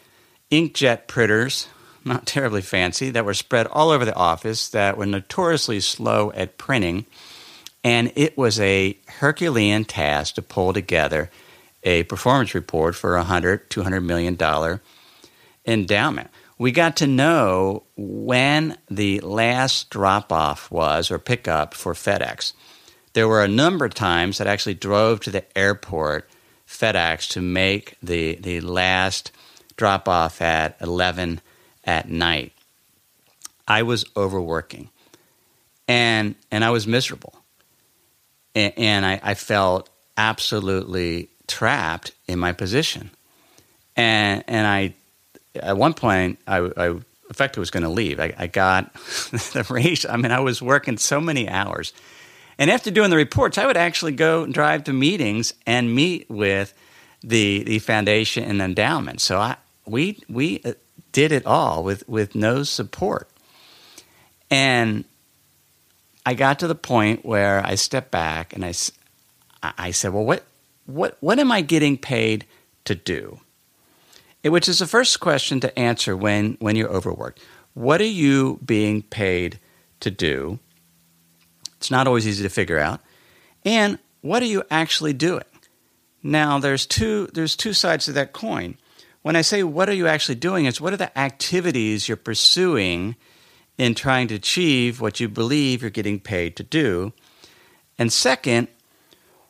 inkjet 0.52 1.08
printers, 1.08 1.68
not 2.04 2.26
terribly 2.26 2.62
fancy, 2.62 3.10
that 3.12 3.26
were 3.26 3.34
spread 3.34 3.68
all 3.68 3.90
over 3.90 4.06
the 4.06 4.16
office 4.16 4.70
that 4.70 4.98
were 4.98 5.06
notoriously 5.06 5.80
slow 5.80 6.32
at 6.34 6.58
printing. 6.58 7.06
And 7.84 8.12
it 8.16 8.38
was 8.38 8.60
a 8.60 8.98
Herculean 9.08 9.86
task 9.86 10.36
to 10.36 10.42
pull 10.42 10.74
together 10.74 11.30
a 11.84 12.04
performance 12.04 12.56
report 12.56 12.96
for 12.96 13.16
a 13.16 13.24
hundred, 13.24 13.70
two 13.70 13.84
hundred 13.84 14.02
million 14.02 14.36
dollar 14.36 14.82
endowment. 15.66 16.30
We 16.58 16.72
got 16.72 16.98
to 16.98 17.08
know 17.08 17.84
when 17.98 18.78
the 18.90 19.20
last 19.20 19.90
drop 19.90 20.32
off 20.32 20.72
was 20.72 21.12
or 21.12 21.20
pickup 21.20 21.74
for 21.74 21.94
FedEx. 21.94 22.54
There 23.14 23.28
were 23.28 23.44
a 23.44 23.48
number 23.48 23.86
of 23.86 23.94
times 23.94 24.38
that 24.38 24.48
actually 24.48 24.76
drove 24.76 25.20
to 25.22 25.32
the 25.32 25.58
airport 25.58 26.30
FedEx 26.68 27.30
to 27.32 27.42
make 27.42 27.96
the, 28.02 28.36
the 28.36 28.62
last 28.62 29.32
drop 29.78 30.08
off 30.08 30.42
at 30.42 30.78
11 30.82 31.42
at 31.84 32.10
night. 32.10 32.54
I 33.68 33.84
was 33.84 34.06
overworking 34.16 34.90
and, 35.88 36.36
and 36.52 36.64
I 36.64 36.70
was 36.70 36.88
miserable. 36.88 37.36
And, 38.54 38.74
and 38.78 39.06
I, 39.06 39.20
I 39.24 39.34
felt 39.34 39.90
absolutely 40.18 41.30
trapped 41.48 42.12
in 42.28 42.40
my 42.40 42.54
position. 42.54 43.12
And, 43.96 44.44
and 44.48 44.66
I, 44.66 44.94
at 45.56 45.78
one 45.78 45.94
point, 45.94 46.40
I, 46.48 46.58
I 46.58 46.96
effectively 47.30 47.62
was 47.62 47.72
going 47.72 47.84
to 47.84 47.90
leave. 47.90 48.20
I, 48.20 48.34
I 48.38 48.48
got 48.48 48.94
the 49.32 49.66
raise. 49.70 50.06
I 50.06 50.18
mean, 50.18 50.32
I 50.32 50.40
was 50.40 50.62
working 50.62 50.98
so 50.98 51.20
many 51.20 51.50
hours 51.50 51.94
and 52.58 52.72
after 52.72 52.92
doing 52.92 53.10
the 53.10 53.18
reports, 53.18 53.58
I 53.58 53.66
would 53.66 53.78
actually 53.78 54.14
go 54.14 54.44
and 54.44 54.54
drive 54.54 54.86
to 54.86 54.94
meetings 54.94 55.54
and 55.66 55.94
meet 55.94 56.30
with 56.30 56.74
the 57.24 57.64
the 57.64 57.80
foundation 57.80 58.44
and 58.44 58.62
endowment. 58.62 59.22
So 59.22 59.40
I 59.40 59.58
we 59.86 60.20
we 60.30 60.62
uh, 60.64 60.74
did 61.12 61.32
it 61.32 61.46
all 61.46 61.84
with 61.84 62.08
with 62.08 62.36
no 62.36 62.64
support. 62.64 63.30
And 64.50 65.06
I 66.26 66.34
got 66.34 66.60
to 66.60 66.68
the 66.68 66.76
point 66.76 67.24
where 67.24 67.64
I 67.66 67.76
stepped 67.76 68.12
back 68.12 68.54
and 68.54 68.66
I, 68.66 68.74
I 69.62 69.92
said, 69.92 70.14
well, 70.14 70.26
what, 70.26 70.44
what, 70.86 71.18
what 71.20 71.40
am 71.40 71.52
I 71.52 71.62
getting 71.62 71.98
paid 71.98 72.46
to 72.86 72.96
do? 72.96 73.40
Which 74.44 74.68
is 74.68 74.80
the 74.80 74.88
first 74.88 75.20
question 75.20 75.60
to 75.60 75.78
answer 75.78 76.16
when, 76.18 76.58
when 76.60 76.76
you're 76.76 76.90
overworked. 76.90 77.42
What 77.74 78.02
are 78.02 78.06
you 78.06 78.60
being 78.66 79.02
paid 79.04 79.60
to 80.00 80.12
do? 80.12 80.60
It's 81.86 81.92
not 81.92 82.08
always 82.08 82.28
easy 82.28 82.42
to 82.42 82.50
figure 82.50 82.80
out. 82.80 83.00
And 83.64 84.00
what 84.22 84.42
are 84.42 84.48
you 84.48 84.64
actually 84.72 85.14
doing? 85.14 85.44
Now, 86.24 86.58
there's 86.58 86.88
two, 86.88 87.28
there's 87.36 87.56
two 87.56 87.74
sides 87.74 88.06
to 88.06 88.12
that 88.14 88.34
coin. 88.34 88.80
When 89.22 89.36
I 89.36 89.44
say 89.44 89.62
what 89.62 89.88
are 89.88 89.94
you 89.94 90.08
actually 90.08 90.34
doing, 90.34 90.66
it's 90.66 90.82
what 90.82 90.94
are 90.94 90.98
the 90.98 91.16
activities 91.16 92.08
you're 92.08 92.18
pursuing 92.18 93.16
in 93.78 93.94
trying 93.94 94.28
to 94.30 94.34
achieve 94.34 95.00
what 95.00 95.20
you 95.20 95.30
believe 95.30 95.84
you're 95.84 95.92
getting 95.92 96.20
paid 96.20 96.56
to 96.56 96.64
do. 96.64 97.14
And 98.00 98.12
second, 98.12 98.68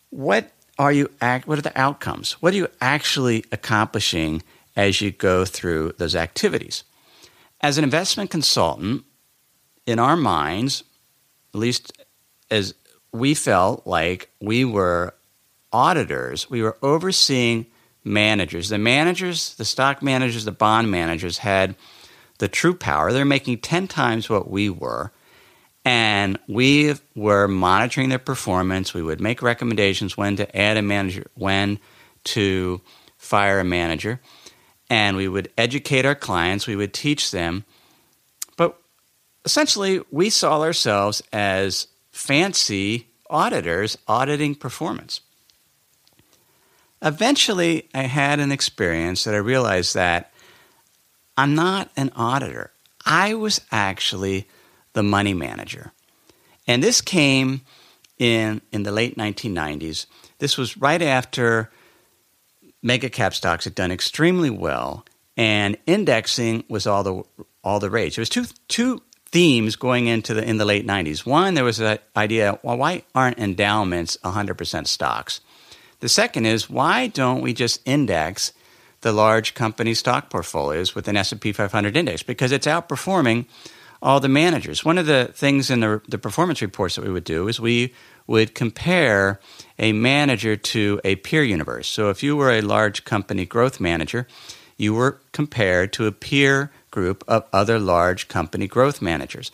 what 0.10 0.52
are 0.78 0.92
you 0.92 1.10
act 1.22 1.48
what 1.48 1.58
are 1.58 1.62
the 1.62 1.80
outcomes? 1.80 2.34
What 2.42 2.54
are 2.54 2.58
you 2.58 2.68
actually 2.82 3.46
accomplishing 3.54 4.44
as 4.76 5.00
you 5.00 5.12
go 5.12 5.46
through 5.46 5.94
those 6.00 6.18
activities? 6.18 6.84
As 7.62 7.78
an 7.78 7.86
investment 7.86 8.30
consultant, 8.30 9.06
in 9.86 10.00
our 10.00 10.18
minds, 10.18 10.84
at 11.54 11.60
least 11.60 11.94
as 12.50 12.74
we 13.12 13.34
felt 13.34 13.86
like 13.88 14.30
we 14.42 14.66
were 14.66 15.14
auditors, 15.72 16.50
we 16.50 16.62
were 16.62 16.78
overseeing 16.82 17.66
managers. 18.04 18.70
The 18.70 18.78
managers, 18.78 19.56
the 19.56 19.66
stock 19.66 20.02
managers, 20.02 20.46
the 20.46 20.52
bond 20.52 20.92
managers 20.92 21.40
had 21.40 21.76
the 22.38 22.48
true 22.48 22.74
power. 22.74 23.12
They're 23.12 23.26
making 23.26 23.60
10 23.60 23.88
times 23.88 24.30
what 24.30 24.50
we 24.50 24.70
were. 24.70 25.12
And 25.84 26.40
we 26.48 26.96
were 27.16 27.48
monitoring 27.48 28.10
their 28.10 28.20
performance. 28.20 28.94
We 28.94 29.04
would 29.04 29.22
make 29.22 29.42
recommendations 29.42 30.18
when 30.18 30.36
to 30.38 30.58
add 30.58 30.78
a 30.78 30.82
manager, 30.82 31.28
when 31.36 31.80
to 32.26 32.82
fire 33.18 33.60
a 33.60 33.64
manager. 33.64 34.20
And 34.90 35.16
we 35.16 35.28
would 35.28 35.52
educate 35.58 36.06
our 36.06 36.16
clients. 36.16 36.68
We 36.68 36.76
would 36.76 36.94
teach 36.94 37.32
them. 37.32 37.66
But 38.58 38.80
essentially, 39.46 40.02
we 40.12 40.30
saw 40.30 40.62
ourselves 40.62 41.22
as 41.32 41.88
fancy 42.16 43.10
auditors 43.30 43.98
auditing 44.08 44.56
performance. 44.56 45.20
Eventually, 47.02 47.90
I 47.94 48.04
had 48.04 48.40
an 48.40 48.54
experience 48.54 49.26
that 49.26 49.36
I 49.36 49.40
realized 49.40 49.96
that 49.96 50.32
I'm 51.38 51.54
not 51.54 51.92
an 51.98 52.12
auditor. 52.16 52.72
I 53.06 53.34
was 53.34 53.60
actually 53.70 54.48
the 54.94 55.04
money 55.04 55.34
manager. 55.34 55.92
And 56.66 56.82
this 56.82 57.02
came 57.02 57.62
in, 58.18 58.62
in 58.72 58.84
the 58.84 58.94
late 58.94 59.18
1990s. 59.18 60.06
This 60.40 60.58
was 60.58 60.78
right 60.78 61.02
after 61.02 61.70
mega 62.82 63.10
cap 63.10 63.34
stocks 63.34 63.66
had 63.66 63.76
done 63.76 63.92
extremely 63.92 64.50
well 64.50 65.06
and 65.36 65.76
indexing 65.86 66.64
was 66.70 66.88
all 66.88 67.04
the 67.04 67.24
all 67.62 67.80
the 67.82 67.90
rage. 67.90 68.16
There 68.16 68.22
was 68.22 68.30
two 68.30 68.46
two 68.70 69.02
themes 69.26 69.76
going 69.76 70.08
into 70.08 70.34
the 70.34 70.48
in 70.48 70.58
the 70.58 70.66
late 70.66 70.86
90s. 70.86 71.26
One, 71.26 71.54
there 71.54 71.64
was 71.64 71.80
an 71.80 72.00
idea, 72.16 72.60
well, 72.64 72.78
why 72.78 73.04
aren't 73.14 73.40
endowments 73.40 74.18
100% 74.24 74.88
stocks? 74.88 75.42
The 76.00 76.10
second 76.10 76.46
is 76.46 76.70
why 76.70 77.08
don't 77.08 77.42
we 77.42 77.54
just 77.54 77.82
index 77.86 78.54
the 79.02 79.12
large 79.12 79.54
company 79.54 79.94
stock 79.94 80.30
portfolios 80.30 80.96
with 80.96 81.08
an 81.08 81.18
S&P 81.18 81.52
500 81.52 81.96
index 81.96 82.24
because 82.24 82.52
it's 82.52 82.68
outperforming 82.68 83.46
all 84.02 84.20
the 84.20 84.30
managers. 84.30 84.86
One 84.86 84.98
of 84.98 85.06
the 85.06 85.32
things 85.34 85.70
in 85.70 85.80
the, 85.80 86.02
the 86.08 86.18
performance 86.18 86.62
reports 86.62 86.96
that 86.96 87.06
we 87.06 87.12
would 87.12 87.24
do 87.24 87.48
is 87.48 87.60
we 87.60 87.94
would 88.28 88.56
compare 88.56 89.40
a 89.80 89.94
manager 89.94 90.56
to 90.56 91.02
a 91.04 91.16
peer 91.18 91.44
universe. 91.44 91.88
So 91.88 92.10
if 92.10 92.24
you 92.24 92.36
were 92.36 92.52
a 92.52 92.62
large 92.62 93.06
company 93.06 93.46
growth 93.46 93.80
manager, 93.80 94.28
you 94.78 94.94
were 94.94 95.20
compared 95.32 95.94
to 95.94 96.08
a 96.08 96.12
peer 96.12 96.72
group 96.96 97.24
of 97.28 97.46
other 97.54 97.78
large 97.78 98.28
company 98.28 98.68
growth 98.68 99.02
managers. 99.02 99.52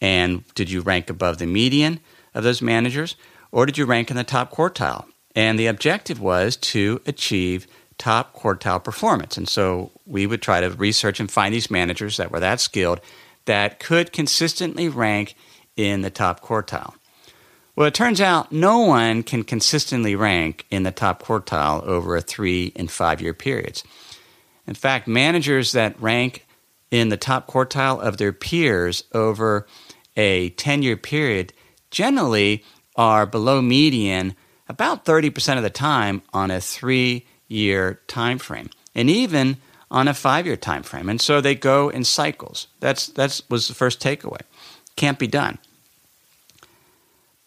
And 0.00 0.44
did 0.54 0.68
you 0.70 0.80
rank 0.80 1.08
above 1.08 1.38
the 1.38 1.46
median 1.46 2.00
of 2.34 2.44
those 2.44 2.60
managers 2.60 3.16
or 3.52 3.64
did 3.64 3.78
you 3.78 3.86
rank 3.86 4.10
in 4.10 4.16
the 4.16 4.24
top 4.24 4.52
quartile? 4.52 5.04
And 5.34 5.58
the 5.58 5.68
objective 5.68 6.20
was 6.20 6.56
to 6.56 7.00
achieve 7.06 7.66
top 7.96 8.34
quartile 8.34 8.82
performance. 8.82 9.36
And 9.36 9.48
so 9.48 9.92
we 10.06 10.26
would 10.26 10.42
try 10.42 10.60
to 10.60 10.70
research 10.70 11.20
and 11.20 11.30
find 11.30 11.54
these 11.54 11.70
managers 11.70 12.16
that 12.16 12.32
were 12.32 12.40
that 12.40 12.60
skilled 12.60 13.00
that 13.44 13.78
could 13.78 14.12
consistently 14.12 14.88
rank 14.88 15.34
in 15.76 16.02
the 16.02 16.10
top 16.10 16.40
quartile. 16.40 16.94
Well, 17.76 17.86
it 17.86 17.94
turns 17.94 18.20
out 18.20 18.52
no 18.52 18.80
one 18.80 19.22
can 19.22 19.44
consistently 19.44 20.16
rank 20.16 20.66
in 20.70 20.82
the 20.82 20.90
top 20.90 21.22
quartile 21.22 21.82
over 21.84 22.16
a 22.16 22.20
three 22.20 22.72
and 22.74 22.90
five 22.90 23.20
year 23.20 23.34
periods. 23.34 23.84
In 24.66 24.74
fact, 24.74 25.08
managers 25.08 25.72
that 25.72 26.00
rank 26.00 26.46
in 26.90 27.08
the 27.08 27.16
top 27.16 27.46
quartile 27.48 28.00
of 28.00 28.16
their 28.16 28.32
peers 28.32 29.04
over 29.12 29.66
a 30.16 30.50
10 30.50 30.82
year 30.82 30.96
period 30.96 31.52
generally 31.90 32.64
are 32.96 33.26
below 33.26 33.62
median 33.62 34.34
about 34.68 35.04
30% 35.04 35.56
of 35.56 35.62
the 35.62 35.70
time 35.70 36.22
on 36.32 36.50
a 36.50 36.60
three 36.60 37.26
year 37.48 38.00
time 38.06 38.38
frame, 38.38 38.70
and 38.94 39.10
even 39.10 39.56
on 39.90 40.06
a 40.06 40.14
five 40.14 40.46
year 40.46 40.56
time 40.56 40.82
frame. 40.82 41.08
And 41.08 41.20
so 41.20 41.40
they 41.40 41.56
go 41.56 41.88
in 41.88 42.04
cycles. 42.04 42.68
That's 42.78 43.08
that 43.08 43.40
was 43.50 43.68
the 43.68 43.74
first 43.74 44.00
takeaway. 44.00 44.42
Can't 44.96 45.18
be 45.18 45.26
done. 45.26 45.58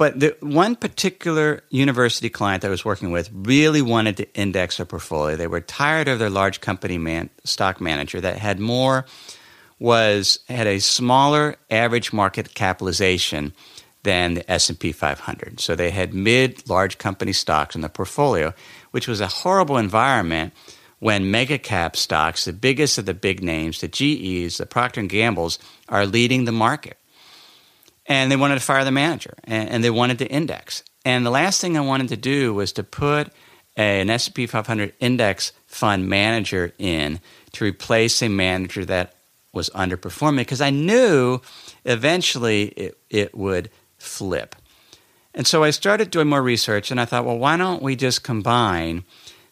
But 0.03 0.19
the 0.19 0.36
one 0.41 0.75
particular 0.75 1.63
university 1.69 2.29
client 2.29 2.62
that 2.62 2.67
I 2.67 2.72
was 2.72 2.83
working 2.83 3.12
with 3.12 3.29
really 3.31 3.81
wanted 3.81 4.17
to 4.17 4.33
index 4.36 4.75
their 4.75 4.86
portfolio. 4.86 5.38
They 5.38 5.48
were 5.48 5.62
tired 5.62 6.10
of 6.10 6.19
their 6.19 6.29
large 6.29 6.60
company 6.60 6.98
man, 6.98 7.29
stock 7.45 7.79
manager 7.79 8.19
that 8.19 8.38
had 8.38 8.60
more 8.60 9.05
was 9.79 10.39
had 10.50 10.67
a 10.67 10.79
smaller 10.79 11.55
average 11.72 12.12
market 12.12 12.53
capitalization 12.53 13.53
than 14.03 14.33
the 14.33 14.51
S&P 14.51 14.91
500. 14.91 15.62
So 15.62 15.74
they 15.74 15.91
had 15.91 16.13
mid 16.13 16.67
large 16.67 16.98
company 16.98 17.31
stocks 17.31 17.74
in 17.74 17.79
the 17.79 17.88
portfolio 17.88 18.53
which 18.91 19.07
was 19.07 19.22
a 19.22 19.27
horrible 19.27 19.77
environment 19.77 20.51
when 21.00 21.31
mega 21.31 21.57
cap 21.57 21.95
stocks, 21.95 22.43
the 22.43 22.51
biggest 22.51 22.98
of 22.98 23.05
the 23.05 23.13
big 23.13 23.41
names, 23.41 23.79
the 23.79 23.88
GEs, 23.88 24.57
the 24.57 24.65
Procter 24.65 25.00
and 25.00 25.10
Gambles, 25.10 25.60
are 25.88 26.05
leading 26.05 26.43
the 26.43 26.51
market. 26.51 26.98
And 28.05 28.31
they 28.31 28.36
wanted 28.36 28.55
to 28.55 28.62
fire 28.62 28.83
the 28.83 28.91
manager, 28.91 29.33
and, 29.45 29.69
and 29.69 29.83
they 29.83 29.89
wanted 29.89 30.19
to 30.19 30.27
index. 30.27 30.83
And 31.05 31.25
the 31.25 31.31
last 31.31 31.62
thing 31.62 31.77
I 31.77 31.81
wanted 31.81 32.10
to 32.10 32.17
do 32.17 32.53
was 32.53 32.74
to 32.74 32.83
put 32.83 33.29
a, 33.77 34.01
an 34.01 34.10
S&P 34.10 34.45
500 34.45 34.93
index 35.00 35.51
fund 35.65 36.07
manager 36.07 36.74
in 36.77 37.19
to 37.53 37.65
replace 37.65 38.22
a 38.22 38.29
manager 38.29 38.86
that 38.86 39.13
was 39.53 39.69
underperforming 39.69 40.38
because 40.38 40.62
I 40.62 40.72
knew 40.72 41.39
eventually 41.86 42.63
it, 42.69 42.98
it 43.10 43.36
would 43.36 43.69
flip. 43.98 44.55
And 45.36 45.48
so 45.48 45.63
I 45.63 45.72
started 45.72 46.12
doing 46.12 46.27
more 46.27 46.41
research 46.41 46.91
and 46.91 47.00
I 47.00 47.05
thought, 47.05 47.25
well, 47.25 47.38
why 47.38 47.57
don't 47.57 47.81
we 47.81 47.95
just 47.95 48.24
combine 48.24 49.03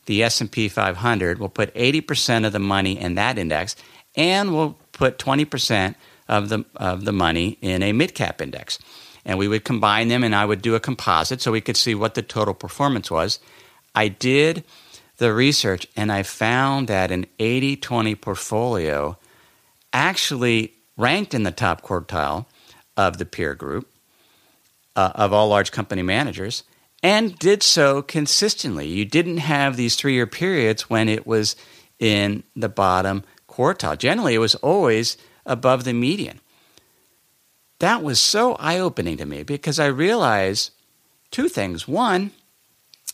the 0.05 0.23
S&P 0.23 0.67
500, 0.67 1.39
we'll 1.39 1.49
put 1.49 1.73
80% 1.75 2.45
of 2.45 2.53
the 2.53 2.59
money 2.59 2.99
in 2.99 3.15
that 3.15 3.37
index 3.37 3.75
and 4.15 4.53
we'll 4.53 4.77
put 4.91 5.17
20% 5.17 5.95
of 6.31 6.49
the 6.49 6.65
of 6.77 7.05
the 7.05 7.11
money 7.11 7.59
in 7.61 7.83
a 7.83 7.91
mid-cap 7.91 8.41
index. 8.41 8.79
And 9.23 9.37
we 9.37 9.47
would 9.47 9.65
combine 9.65 10.07
them 10.07 10.23
and 10.23 10.33
I 10.33 10.45
would 10.45 10.63
do 10.63 10.73
a 10.73 10.79
composite 10.79 11.41
so 11.41 11.51
we 11.51 11.61
could 11.61 11.77
see 11.77 11.93
what 11.93 12.15
the 12.15 12.23
total 12.23 12.55
performance 12.55 13.11
was. 13.11 13.39
I 13.93 14.07
did 14.07 14.63
the 15.17 15.31
research 15.31 15.85
and 15.95 16.11
I 16.11 16.23
found 16.23 16.87
that 16.87 17.11
an 17.11 17.27
80-20 17.37 18.19
portfolio 18.19 19.19
actually 19.93 20.73
ranked 20.97 21.35
in 21.35 21.43
the 21.43 21.51
top 21.51 21.83
quartile 21.83 22.45
of 22.97 23.19
the 23.19 23.25
peer 23.25 23.53
group 23.53 23.87
uh, 24.95 25.11
of 25.13 25.33
all 25.33 25.49
large 25.49 25.71
company 25.71 26.01
managers 26.01 26.63
and 27.03 27.37
did 27.37 27.61
so 27.61 28.01
consistently. 28.01 28.87
You 28.87 29.05
didn't 29.05 29.37
have 29.37 29.75
these 29.75 29.95
three 29.95 30.13
year 30.13 30.27
periods 30.27 30.89
when 30.89 31.09
it 31.09 31.27
was 31.27 31.55
in 31.99 32.43
the 32.55 32.69
bottom 32.69 33.23
quartile. 33.47 33.97
Generally, 33.97 34.35
it 34.35 34.39
was 34.39 34.55
always 34.55 35.17
above 35.45 35.83
the 35.83 35.93
median. 35.93 36.39
That 37.79 38.03
was 38.03 38.19
so 38.19 38.55
eye 38.55 38.79
opening 38.79 39.17
to 39.17 39.25
me 39.25 39.43
because 39.43 39.79
I 39.79 39.87
realized 39.87 40.71
two 41.31 41.49
things. 41.49 41.87
One, 41.87 42.31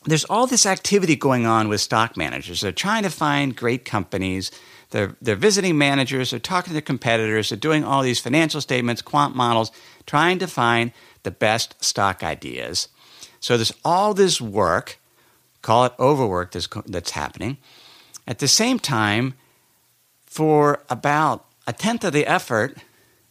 there's 0.05 0.25
all 0.25 0.47
this 0.47 0.65
activity 0.65 1.15
going 1.15 1.45
on 1.45 1.69
with 1.69 1.81
stock 1.81 2.17
managers. 2.17 2.61
They're 2.61 2.71
trying 2.71 3.03
to 3.03 3.09
find 3.09 3.55
great 3.55 3.85
companies. 3.85 4.51
They're, 4.91 5.15
they're 5.21 5.35
visiting 5.35 5.77
managers. 5.77 6.31
They're 6.31 6.39
talking 6.39 6.69
to 6.69 6.73
their 6.73 6.81
competitors. 6.81 7.49
They're 7.49 7.57
doing 7.57 7.83
all 7.83 8.01
these 8.01 8.19
financial 8.19 8.61
statements, 8.61 9.01
quant 9.01 9.35
models, 9.35 9.71
trying 10.05 10.39
to 10.39 10.47
find 10.47 10.91
the 11.23 11.31
best 11.31 11.75
stock 11.83 12.23
ideas. 12.23 12.87
So 13.39 13.57
there's 13.57 13.73
all 13.83 14.13
this 14.13 14.39
work, 14.41 14.99
call 15.61 15.85
it 15.85 15.93
overwork, 15.99 16.51
that's, 16.51 16.67
that's 16.85 17.11
happening. 17.11 17.57
At 18.27 18.39
the 18.39 18.47
same 18.47 18.79
time, 18.79 19.33
for 20.25 20.83
about 20.89 21.45
a 21.67 21.73
tenth 21.73 22.03
of 22.03 22.13
the 22.13 22.25
effort, 22.25 22.77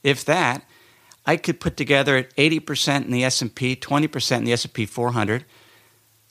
if 0.03 0.25
that, 0.27 0.63
I 1.25 1.37
could 1.37 1.59
put 1.59 1.77
together 1.77 2.17
at 2.17 2.37
80% 2.37 3.07
in 3.07 3.11
the 3.11 3.25
S&P, 3.25 3.75
20% 3.75 4.37
in 4.37 4.45
the 4.45 4.53
S&P 4.53 4.87
400, 4.87 5.45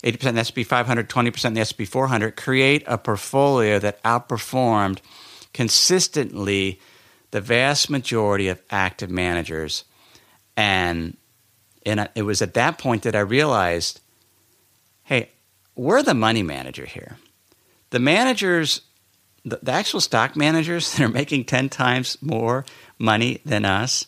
80% 0.03 0.25
in 0.27 0.35
the 0.35 0.41
S&P 0.41 0.63
500, 0.63 1.09
20% 1.09 1.45
in 1.45 1.53
the 1.55 1.62
S&P 1.62 1.83
400, 1.83 2.35
create 2.38 2.83
a 2.88 2.97
portfolio 2.97 3.79
that 3.79 4.01
outperformed 4.03 5.00
consistently 5.53 6.79
the 7.31 7.41
vast 7.41 7.89
majority 7.89 8.47
of 8.47 8.62
active 8.69 9.09
managers 9.09 9.83
and 10.55 11.17
and 11.85 12.09
it 12.15 12.24
was 12.24 12.41
at 12.41 12.53
that 12.55 12.77
point 12.77 13.03
that 13.03 13.15
I 13.15 13.19
realized 13.19 14.01
hey, 15.03 15.31
we're 15.75 16.01
the 16.01 16.15
money 16.15 16.41
manager 16.41 16.85
here. 16.85 17.17
The 17.91 18.00
managers, 18.00 18.81
the, 19.46 19.60
the 19.62 19.72
actual 19.72 20.02
stock 20.02 20.36
managers 20.36 20.92
that 20.98 21.04
are 21.04 21.10
making 21.10 21.46
10 21.46 21.70
times 21.70 22.18
more 22.22 22.66
money 23.00 23.42
than 23.46 23.64
us 23.64 24.08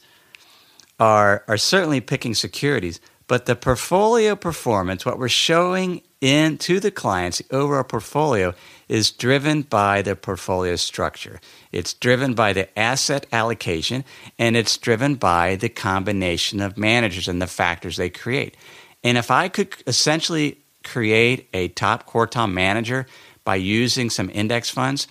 are, 1.00 1.44
are 1.48 1.58
certainly 1.58 2.01
picking 2.01 2.34
securities, 2.34 3.00
but 3.27 3.46
the 3.46 3.56
portfolio 3.56 4.36
performance, 4.36 5.06
what 5.06 5.20
we're 5.20 5.29
showing 5.29 6.01
in 6.22 6.58
to 6.58 6.79
the 6.79 6.89
clients, 6.89 7.38
the 7.39 7.56
overall 7.56 7.84
portfolio, 7.84 8.53
is 8.88 9.12
driven 9.12 9.62
by 9.62 10.01
the 10.01 10.15
portfolio 10.15 10.75
structure. 10.75 11.39
It's 11.72 11.94
driven 11.94 12.34
by 12.34 12.53
the 12.53 12.79
asset 12.79 13.27
allocation 13.32 14.03
and 14.39 14.56
it's 14.56 14.77
driven 14.77 15.15
by 15.15 15.56
the 15.58 15.70
combination 15.70 16.62
of 16.62 16.77
managers 16.77 17.27
and 17.27 17.41
the 17.41 17.48
factors 17.48 17.98
they 17.98 18.10
create. 18.10 18.58
And 19.03 19.17
if 19.17 19.29
I 19.29 19.50
could 19.50 19.75
essentially 19.86 20.58
create 20.84 21.50
a 21.53 21.67
top 21.70 22.10
quartile 22.10 22.51
manager 22.51 23.06
by 23.47 23.55
using 23.55 24.09
some 24.09 24.29
index 24.33 24.69
funds, 24.69 25.07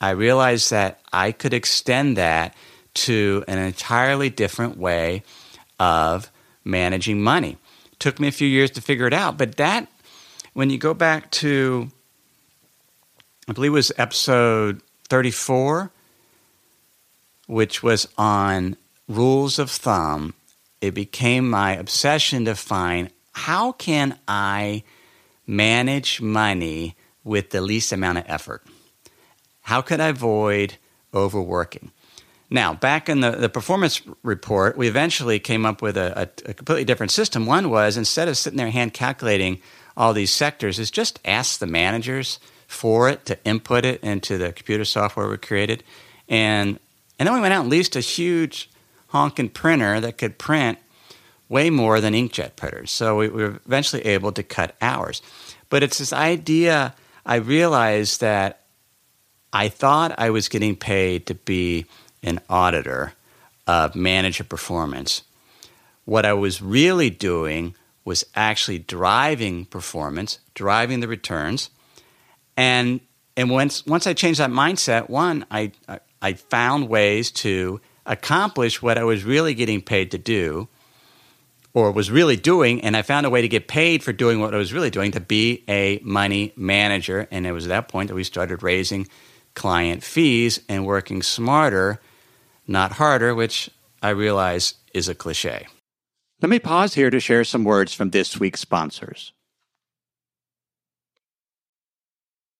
I 0.00 0.10
realized 0.10 0.70
that 0.70 1.00
I 1.12 1.32
could 1.32 1.52
extend 1.52 2.16
that 2.18 2.54
to 2.94 3.42
an 3.48 3.58
entirely 3.58 4.30
different 4.30 4.78
way 4.78 5.24
of 5.80 6.30
managing 6.62 7.20
money. 7.20 7.58
Took 7.98 8.20
me 8.20 8.28
a 8.28 8.30
few 8.30 8.46
years 8.46 8.70
to 8.72 8.80
figure 8.80 9.08
it 9.08 9.12
out, 9.12 9.36
but 9.36 9.56
that 9.56 9.88
when 10.52 10.70
you 10.70 10.78
go 10.78 10.94
back 10.94 11.32
to 11.42 11.90
I 13.48 13.54
believe 13.54 13.72
it 13.72 13.74
was 13.74 13.90
episode 13.98 14.82
34 15.08 15.90
which 17.48 17.82
was 17.82 18.06
on 18.16 18.76
rules 19.08 19.58
of 19.58 19.68
thumb, 19.68 20.34
it 20.80 20.94
became 20.94 21.50
my 21.50 21.72
obsession 21.72 22.44
to 22.44 22.54
find 22.54 23.10
how 23.32 23.72
can 23.72 24.16
I 24.28 24.84
manage 25.44 26.20
money 26.20 26.94
with 27.24 27.50
the 27.50 27.60
least 27.60 27.92
amount 27.92 28.18
of 28.18 28.24
effort? 28.26 28.62
How 29.62 29.80
could 29.80 30.00
I 30.00 30.08
avoid 30.08 30.76
overworking? 31.14 31.92
Now, 32.50 32.74
back 32.74 33.08
in 33.08 33.20
the, 33.20 33.30
the 33.30 33.48
performance 33.48 34.02
report, 34.24 34.76
we 34.76 34.88
eventually 34.88 35.38
came 35.38 35.64
up 35.64 35.82
with 35.82 35.96
a, 35.96 36.22
a, 36.22 36.50
a, 36.50 36.54
completely 36.54 36.84
different 36.84 37.12
system. 37.12 37.46
One 37.46 37.70
was 37.70 37.96
instead 37.96 38.26
of 38.26 38.36
sitting 38.36 38.56
there 38.56 38.70
hand 38.70 38.92
calculating 38.92 39.60
all 39.96 40.12
these 40.12 40.32
sectors, 40.32 40.80
is 40.80 40.90
just 40.90 41.20
ask 41.24 41.60
the 41.60 41.66
managers 41.66 42.40
for 42.66 43.08
it 43.08 43.24
to 43.26 43.38
input 43.44 43.84
it 43.84 44.02
into 44.02 44.38
the 44.38 44.52
computer 44.52 44.84
software 44.84 45.28
we 45.28 45.36
created. 45.36 45.84
And, 46.28 46.80
and 47.18 47.26
then 47.26 47.34
we 47.34 47.40
went 47.40 47.54
out 47.54 47.62
and 47.62 47.70
leased 47.70 47.94
a 47.94 48.00
huge 48.00 48.68
honking 49.08 49.48
printer 49.50 50.00
that 50.00 50.18
could 50.18 50.38
print 50.38 50.78
way 51.48 51.68
more 51.70 52.00
than 52.00 52.14
inkjet 52.14 52.56
printers. 52.56 52.90
So 52.90 53.18
we 53.18 53.28
were 53.28 53.60
eventually 53.66 54.02
able 54.06 54.32
to 54.32 54.42
cut 54.42 54.74
hours. 54.80 55.20
But 55.68 55.82
it's 55.82 55.98
this 55.98 56.12
idea 56.12 56.94
I 57.24 57.36
realized 57.36 58.20
that 58.20 58.60
I 59.52 59.68
thought 59.68 60.14
I 60.18 60.30
was 60.30 60.48
getting 60.48 60.76
paid 60.76 61.26
to 61.26 61.34
be 61.34 61.86
an 62.22 62.40
auditor 62.48 63.14
uh, 63.66 63.88
of 63.90 63.94
manager 63.94 64.44
performance. 64.44 65.22
What 66.04 66.26
I 66.26 66.32
was 66.32 66.60
really 66.60 67.10
doing 67.10 67.74
was 68.04 68.24
actually 68.34 68.78
driving 68.78 69.64
performance, 69.66 70.40
driving 70.54 71.00
the 71.00 71.08
returns. 71.08 71.70
And, 72.56 73.00
and 73.36 73.50
once, 73.50 73.86
once 73.86 74.06
I 74.06 74.14
changed 74.14 74.40
that 74.40 74.50
mindset, 74.50 75.08
one, 75.08 75.44
I, 75.50 75.72
I 76.20 76.32
found 76.34 76.88
ways 76.88 77.30
to 77.32 77.80
accomplish 78.06 78.82
what 78.82 78.98
I 78.98 79.04
was 79.04 79.24
really 79.24 79.54
getting 79.54 79.80
paid 79.82 80.10
to 80.10 80.18
do 80.18 80.68
or 81.72 81.92
was 81.92 82.10
really 82.10 82.36
doing, 82.36 82.80
and 82.80 82.96
I 82.96 83.02
found 83.02 83.26
a 83.26 83.30
way 83.30 83.42
to 83.42 83.48
get 83.48 83.68
paid 83.68 84.02
for 84.02 84.12
doing 84.12 84.40
what 84.40 84.54
I 84.54 84.58
was 84.58 84.72
really 84.72 84.90
doing 84.90 85.12
to 85.12 85.20
be 85.20 85.64
a 85.68 86.00
money 86.02 86.52
manager. 86.56 87.28
And 87.30 87.46
it 87.46 87.52
was 87.52 87.66
at 87.66 87.68
that 87.68 87.88
point 87.88 88.08
that 88.08 88.14
we 88.14 88.24
started 88.24 88.62
raising 88.62 89.06
client 89.54 90.02
fees 90.02 90.60
and 90.68 90.86
working 90.86 91.22
smarter, 91.22 92.00
not 92.66 92.92
harder, 92.92 93.34
which 93.34 93.70
I 94.02 94.10
realize 94.10 94.74
is 94.94 95.08
a 95.08 95.14
cliche. 95.14 95.66
Let 96.42 96.48
me 96.48 96.58
pause 96.58 96.94
here 96.94 97.10
to 97.10 97.20
share 97.20 97.44
some 97.44 97.64
words 97.64 97.92
from 97.92 98.10
this 98.10 98.40
week's 98.40 98.60
sponsors. 98.60 99.32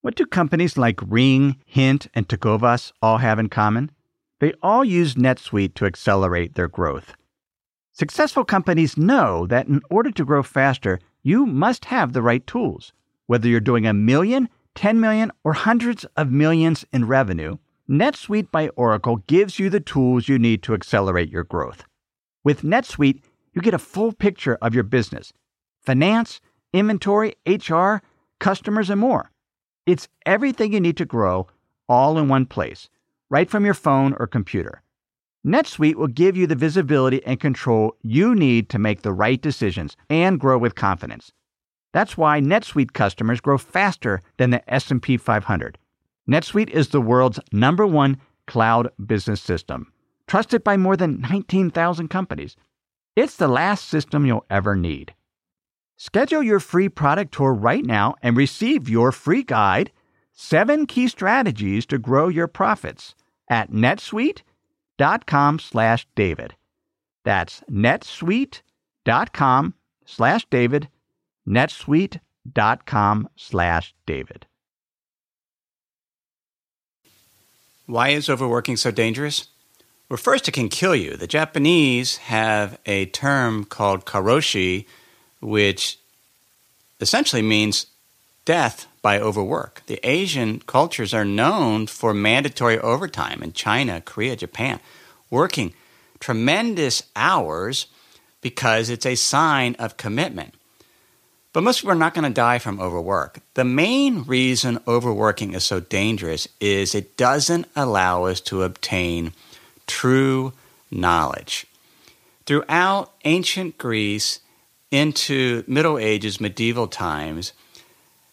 What 0.03 0.15
do 0.15 0.25
companies 0.25 0.79
like 0.79 1.01
Ring, 1.07 1.57
Hint, 1.67 2.07
and 2.15 2.27
Tecovas 2.27 2.93
all 3.03 3.19
have 3.19 3.39
in 3.39 3.49
common? 3.49 3.91
They 4.39 4.55
all 4.63 4.85
use 4.85 5.15
NetSuite 5.15 5.75
to 5.75 5.85
accelerate 5.85 6.55
their 6.55 6.69
growth. 6.69 7.15
Successful 7.93 8.45
companies 8.45 8.97
know 8.97 9.47
that 9.47 9.67
in 9.67 9.81
order 9.91 10.11
to 10.11 10.25
grow 10.25 10.43
faster, 10.43 11.01
you 11.23 11.45
must 11.45 11.87
have 11.87 12.13
the 12.13 12.23
right 12.23 12.47
tools. 12.47 12.93
Whether 13.27 13.49
you're 13.49 13.61
doing 13.61 13.87
a 13.87 13.93
million, 13.93 14.49
10 14.75 15.01
million, 15.01 15.33
or 15.45 15.53
hundreds 15.53 16.05
of 16.17 16.31
millions 16.31 16.85
in 16.93 17.07
revenue, 17.07 17.59
NetSuite 17.89 18.51
by 18.51 18.69
Oracle 18.71 19.17
gives 19.27 19.59
you 19.59 19.69
the 19.69 19.81
tools 19.81 20.29
you 20.29 20.39
need 20.39 20.63
to 20.63 20.75
accelerate 20.75 21.31
your 21.31 21.45
growth. 21.45 21.85
With 22.45 22.63
NetSuite, 22.63 23.23
you 23.53 23.61
get 23.61 23.75
a 23.75 23.79
full 23.79 24.13
picture 24.13 24.57
of 24.63 24.75
your 24.75 24.85
business 24.85 25.33
finance, 25.81 26.41
inventory, 26.73 27.35
HR, 27.47 27.97
customers, 28.39 28.91
and 28.91 29.01
more. 29.01 29.31
It's 29.87 30.09
everything 30.25 30.73
you 30.73 30.81
need 30.81 30.97
to 30.99 31.05
grow 31.05 31.49
all 31.89 32.19
in 32.19 32.29
one 32.29 32.47
place, 32.47 32.89
right 33.29 33.51
from 33.51 33.65
your 33.65 33.75
phone 33.75 34.15
or 34.21 34.27
computer. 34.27 34.83
NetSuite 35.47 35.95
will 35.95 36.07
give 36.07 36.37
you 36.37 36.47
the 36.47 36.55
visibility 36.55 37.25
and 37.25 37.41
control 37.41 37.97
you 38.03 38.35
need 38.35 38.69
to 38.69 38.79
make 38.79 39.01
the 39.01 39.13
right 39.13 39.41
decisions 39.41 39.97
and 40.11 40.39
grow 40.39 40.59
with 40.59 40.75
confidence. 40.75 41.33
That's 41.95 42.19
why 42.19 42.41
NetSuite 42.41 42.93
customers 42.93 43.41
grow 43.41 43.57
faster 43.57 44.21
than 44.37 44.51
the 44.51 44.63
S&P 44.73 45.17
500. 45.17 45.79
NetSuite 46.29 46.69
is 46.69 46.89
the 46.89 47.01
world's 47.01 47.41
number 47.53 47.87
1 47.87 48.19
cloud 48.47 48.91
business 49.07 49.41
system, 49.41 49.91
trusted 50.27 50.63
by 50.63 50.77
more 50.77 50.97
than 50.97 51.23
19,000 51.23 52.09
companies. 52.09 52.55
It's 53.17 53.37
the 53.37 53.49
last 53.49 53.89
system 53.89 54.27
you'll 54.27 54.45
ever 54.51 54.77
need. 54.77 55.15
Schedule 55.97 56.43
your 56.43 56.61
free 56.61 56.91
product 56.91 57.33
tour 57.33 57.55
right 57.55 57.85
now 57.85 58.15
and 58.23 58.37
receive 58.37 58.91
your 58.91 59.11
free 59.11 59.43
guide, 59.43 59.91
7 60.33 60.87
key 60.87 61.09
strategies 61.09 61.87
to 61.87 61.99
grow 61.99 62.29
your 62.29 62.47
profits 62.47 63.15
at 63.49 63.71
netsuite.com 63.71 64.45
netsuite.com 65.01 65.59
slash 65.59 66.07
David. 66.15 66.55
That's 67.25 67.63
netsuite.com 67.71 69.75
slash 70.07 70.47
David, 70.51 70.89
netsuite.com 71.47 73.29
slash 73.37 73.95
David. 74.07 74.47
Why 77.87 78.11
is 78.11 78.31
overworking 78.31 78.77
so 78.77 78.91
dangerous? 78.91 79.49
Well, 80.09 80.17
first, 80.17 80.49
it 80.49 80.53
can 80.53 80.69
kill 80.69 80.95
you. 80.95 81.17
The 81.17 81.27
Japanese 81.27 82.19
have 82.19 82.79
a 82.87 83.07
term 83.07 83.65
called 83.65 84.07
karoshi, 84.07 84.87
which 85.41 85.99
essentially 87.01 87.43
means 87.43 87.87
death 88.45 88.87
by 89.03 89.19
overwork. 89.19 89.83
The 89.87 90.01
Asian 90.03 90.61
cultures 90.61 91.15
are 91.15 91.25
known 91.25 91.87
for 91.87 92.13
mandatory 92.13 92.79
overtime 92.79 93.43
in 93.43 93.53
China, 93.53 94.01
Korea, 94.01 94.37
Japan, 94.37 94.81
working 95.31 95.75
tremendous 96.19 97.03
hours 97.17 97.87
because 98.41 98.91
it's 98.91 99.07
a 99.07 99.15
sign 99.15 99.75
of 99.79 99.97
commitment. 99.97 100.55
But 101.53 101.65
most 101.65 101.81
people 101.81 101.93
are 101.93 101.97
not 101.97 102.15
going 102.15 102.25
to 102.25 102.31
die 102.31 102.59
from 102.59 102.79
overwork. 102.79 103.41
The 103.55 103.65
main 103.65 104.23
reason 104.23 104.79
overworking 104.87 105.55
is 105.55 105.65
so 105.65 105.81
dangerous 105.81 106.47
is 106.61 106.95
it 106.95 107.17
doesn't 107.17 107.67
allow 107.75 108.25
us 108.25 108.41
to 108.43 108.63
obtain 108.63 109.33
true 109.87 110.53
knowledge. 110.91 111.67
Throughout 112.47 113.13
ancient 113.25 113.79
Greece 113.79 114.41
into 114.91 115.65
Middle 115.67 115.99
Ages, 115.99 116.41
medieval 116.41 116.87
times, 116.87 117.53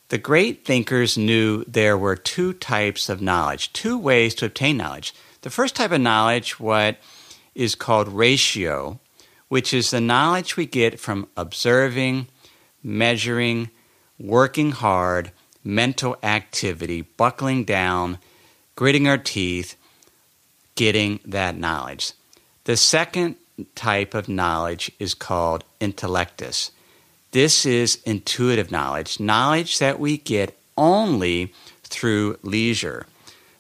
the 0.10 0.18
great 0.18 0.66
thinkers 0.66 1.18
knew 1.18 1.64
there 1.66 1.98
were 1.98 2.16
two 2.16 2.54
types 2.54 3.10
of 3.10 3.22
knowledge, 3.22 3.74
two 3.74 3.98
ways 3.98 4.34
to 4.36 4.46
obtain 4.46 4.78
knowledge. 4.78 5.14
The 5.42 5.50
first 5.50 5.76
type 5.76 5.92
of 5.92 6.02
knowledge, 6.02 6.60
what 6.60 6.98
is 7.56 7.76
called 7.76 8.08
ratio, 8.08 9.00
which 9.50 9.74
is 9.74 9.92
the 9.92 10.02
knowledge 10.02 10.56
we 10.56 10.66
get 10.66 11.00
from 11.00 11.28
observing, 11.36 12.28
measuring, 12.84 13.70
working 14.20 14.72
hard, 14.72 15.32
mental 15.64 16.18
activity, 16.24 17.02
buckling 17.02 17.66
down, 17.66 18.18
gritting 18.76 19.08
our 19.08 19.18
teeth, 19.18 19.76
getting 20.76 21.20
that 21.26 21.58
knowledge. 21.58 22.14
The 22.64 22.78
second 22.78 23.36
type 23.76 24.14
of 24.14 24.30
knowledge 24.30 24.92
is 25.00 25.14
called 25.14 25.64
intellectus. 25.82 26.72
This 27.32 27.66
is 27.66 28.02
intuitive 28.06 28.72
knowledge, 28.72 29.20
knowledge 29.20 29.80
that 29.80 30.00
we 30.00 30.18
get 30.18 30.58
only 30.78 31.54
through 31.84 32.38
leisure. 32.42 33.06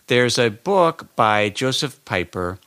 There's 0.07 0.37
a 0.37 0.49
book 0.49 1.07
by 1.15 1.49
Josef 1.49 2.03
Pieper 2.05 2.59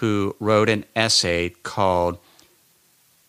who 0.00 0.36
wrote 0.40 0.68
an 0.68 0.84
essay 0.94 1.50
called 1.62 2.18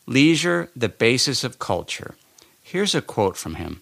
Leisure, 0.05 0.69
the 0.75 0.89
Basis 0.89 1.43
of 1.43 1.59
Culture. 1.59 2.15
Here's 2.61 2.93
a 2.93 3.01
quote 3.01 3.37
from 3.37 3.55
him 3.55 3.81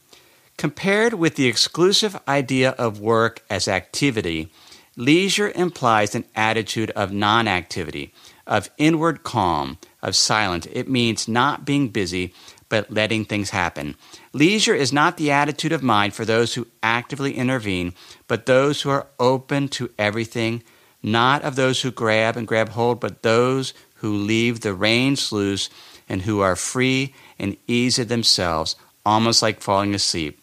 Compared 0.58 1.16
with 1.16 1.36
the 1.36 1.48
exclusive 1.48 2.20
idea 2.28 2.72
of 2.72 3.00
work 3.00 3.44
as 3.50 3.68
activity, 3.68 4.52
leisure 4.96 5.52
implies 5.56 6.14
an 6.14 6.26
attitude 6.36 6.92
of 6.92 7.12
non 7.12 7.48
activity, 7.48 8.14
of 8.46 8.70
inward 8.78 9.24
calm, 9.24 9.80
of 10.04 10.16
silence. 10.16 10.68
It 10.72 10.88
means 10.88 11.28
not 11.28 11.66
being 11.66 11.88
busy, 11.88 12.34
but 12.72 12.90
letting 12.90 13.26
things 13.26 13.50
happen. 13.50 13.96
Leisure 14.32 14.74
is 14.74 14.94
not 14.94 15.18
the 15.18 15.30
attitude 15.30 15.74
of 15.74 15.84
mind 15.84 16.14
for 16.14 16.24
those 16.24 16.54
who 16.54 16.66
actively 16.82 17.36
intervene, 17.36 17.94
but 18.30 18.46
those 18.46 18.82
who 18.82 18.90
are 18.90 19.08
open 19.20 19.68
to 19.68 19.92
everything, 20.00 20.64
not 21.04 21.44
of 21.44 21.58
those 21.58 21.82
who 21.82 21.92
grab 21.92 22.38
and 22.38 22.48
grab 22.48 22.70
hold, 22.70 23.02
but 23.02 23.24
those 23.24 23.74
who 23.96 24.16
leave 24.16 24.62
the 24.62 24.74
reins 24.74 25.34
loose 25.34 25.70
and 26.08 26.22
who 26.22 26.40
are 26.40 26.56
free 26.56 27.14
and 27.38 27.58
easy 27.68 28.06
themselves, 28.06 28.78
almost 29.06 29.42
like 29.42 29.60
falling 29.60 29.94
asleep. 29.94 30.40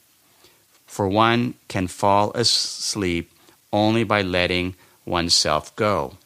For 0.87 1.09
one 1.09 1.55
can 1.67 1.87
fall 1.87 2.31
asleep 2.35 3.33
only 3.73 4.05
by 4.05 4.21
letting 4.21 4.75
oneself 5.07 5.75
go. 5.77 6.19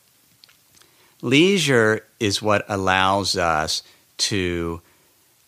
Leisure 1.20 2.04
is 2.18 2.42
what 2.42 2.64
allows 2.68 3.36
us 3.36 3.84
to 4.18 4.82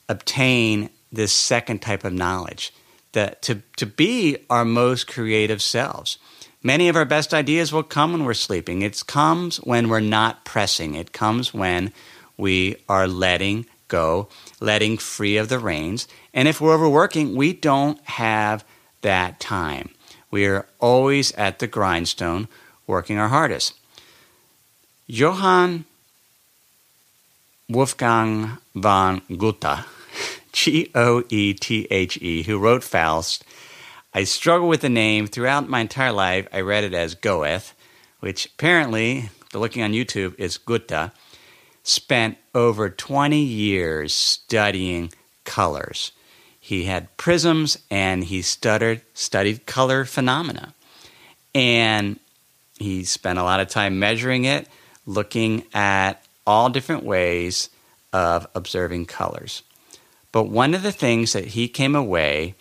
obtain 0.09 0.91
this 1.13 1.33
second 1.33 1.81
type 1.81 2.05
of 2.05 2.13
knowledge, 2.13 2.73
that 3.13 3.43
to, 3.43 3.63
to 3.77 3.87
be 3.87 4.39
our 4.51 4.65
most 4.65 5.07
creative 5.07 5.63
selves. 5.63 6.19
Many 6.63 6.89
of 6.89 6.97
our 6.97 7.05
best 7.05 7.35
ideas 7.35 7.73
will 7.73 7.83
come 7.83 8.13
when 8.13 8.25
we're 8.25 8.35
sleeping. 8.35 8.83
It 8.83 9.07
comes 9.07 9.59
when 9.59 9.89
we're 9.89 10.01
not 10.01 10.45
pressing. 10.45 10.95
It 10.95 11.13
comes 11.13 11.53
when 11.53 11.93
we 12.37 12.77
are 12.89 13.07
letting 13.07 13.67
go, 13.89 14.29
letting 14.61 14.99
free 14.99 15.37
of 15.37 15.49
the 15.49 15.59
reins. 15.59 16.09
And 16.33 16.49
if 16.49 16.61
we're 16.61 16.75
overworking, 16.75 17.37
we 17.37 17.53
don't 17.53 18.01
have 18.09 18.65
that 19.03 19.39
time. 19.39 19.91
We 20.31 20.47
are 20.47 20.67
always 20.81 21.33
at 21.33 21.59
the 21.59 21.67
grindstone 21.67 22.49
working 22.87 23.19
our 23.19 23.29
hardest. 23.29 23.75
Johann 25.07 25.85
Wolfgang 27.69 28.59
von 28.75 29.23
Goethe, 29.37 29.85
G 30.55 30.89
O 30.95 31.25
E 31.29 31.53
T 31.53 31.89
H 31.91 32.17
E, 32.23 32.45
who 32.45 32.61
wrote 32.61 32.85
Faust. 32.85 33.45
I 34.15 34.23
struggle 34.23 34.69
with 34.69 34.83
the 34.83 34.89
name 34.89 35.27
throughout 35.27 35.69
my 35.69 35.81
entire 35.81 36.13
life. 36.13 36.47
I 36.53 36.61
read 36.61 36.85
it 36.85 36.95
as 36.95 37.17
Goeth, 37.17 37.75
which 38.21 38.47
apparently, 38.47 39.31
the 39.51 39.59
looking 39.59 39.83
on 39.83 39.93
YouTube, 39.93 40.39
is 40.39 40.57
Goethe. 40.57 41.11
Spent 41.83 42.39
over 42.55 42.89
20 42.89 43.37
years 43.37 44.15
studying 44.15 45.13
colors. 45.43 46.13
He 46.61 46.85
had 46.85 47.15
prisms 47.17 47.77
and 47.91 48.23
he 48.23 48.41
studied, 48.41 49.03
studied 49.13 49.67
color 49.67 50.05
phenomena. 50.05 50.73
And 51.53 52.21
he 52.79 53.03
spent 53.03 53.41
a 53.41 53.43
lot 53.43 53.59
of 53.59 53.69
time 53.69 53.99
measuring 53.99 54.45
it 54.45 54.69
looking 55.05 55.65
at 55.75 56.25
all 56.47 56.71
different 56.71 57.03
ways 57.03 57.71
of 58.13 58.47
observing 58.55 59.07
colors. 59.07 59.65
But 60.35 60.49
one 60.49 60.75
of 60.75 60.83
the 60.83 60.91
things 60.91 61.33
that 61.33 61.45
he 61.55 61.69
came 61.69 61.95
away 61.95 62.57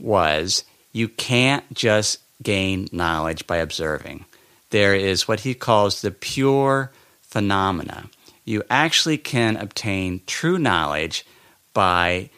was 0.00 0.64
you 0.92 1.08
can't 1.08 1.70
just 1.74 2.20
gain 2.42 2.88
knowledge 2.90 3.46
by 3.46 3.58
observing. 3.58 4.24
There 4.70 4.94
is 4.94 5.28
what 5.28 5.40
he 5.40 5.52
calls 5.52 6.00
the 6.00 6.10
pure 6.10 6.90
phenomena. 7.20 8.08
You 8.46 8.62
actually 8.70 9.18
can 9.18 9.58
obtain 9.58 10.22
true 10.26 10.56
knowledge 10.56 11.26
by 11.74 12.30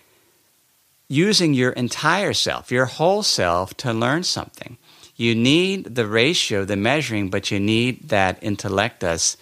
using 1.07 1.55
your 1.55 1.71
entire 1.71 2.33
self, 2.33 2.73
your 2.73 2.87
whole 2.87 3.23
self, 3.23 3.77
to 3.77 3.93
learn 3.93 4.25
something 4.25 4.77
you 5.15 5.37
need 5.37 5.97
the 5.97 6.07
ratio, 6.07 6.65
the 6.65 6.77
measuring, 6.77 7.31
but 7.31 7.53
you 7.53 7.61
need 7.61 8.09
that 8.09 8.41
intellectus 8.41 9.37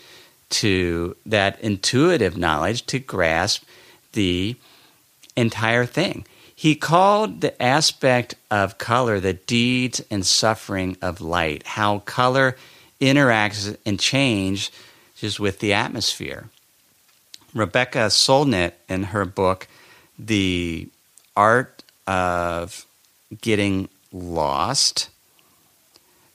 to 0.49 1.17
that 1.25 1.59
intuitive 1.61 2.37
knowledge 2.37 2.85
to 2.87 2.99
grasp 2.99 3.65
the 4.13 4.57
entire 5.37 5.87
thing. 5.87 6.27
He 6.55 6.75
called 6.75 7.43
the 7.43 7.61
aspect 7.63 8.35
of 8.51 8.79
color 8.79 9.21
the 9.21 9.35
deeds 9.35 10.03
and 10.11 10.25
suffering 10.25 10.97
of 11.03 11.21
light, 11.21 11.67
how 11.67 12.01
color 12.01 12.57
interacts 13.01 13.77
and 13.85 14.01
changes 14.01 14.71
with 15.39 15.59
the 15.61 15.75
atmosphere. 15.75 16.49
Rebecca 17.55 18.09
Solnit, 18.09 18.73
in 18.89 19.05
her 19.05 19.25
book, 19.25 19.69
The 20.19 20.89
Art 21.37 21.83
of 22.07 22.87
Getting 23.41 23.89
Lost, 24.13 25.11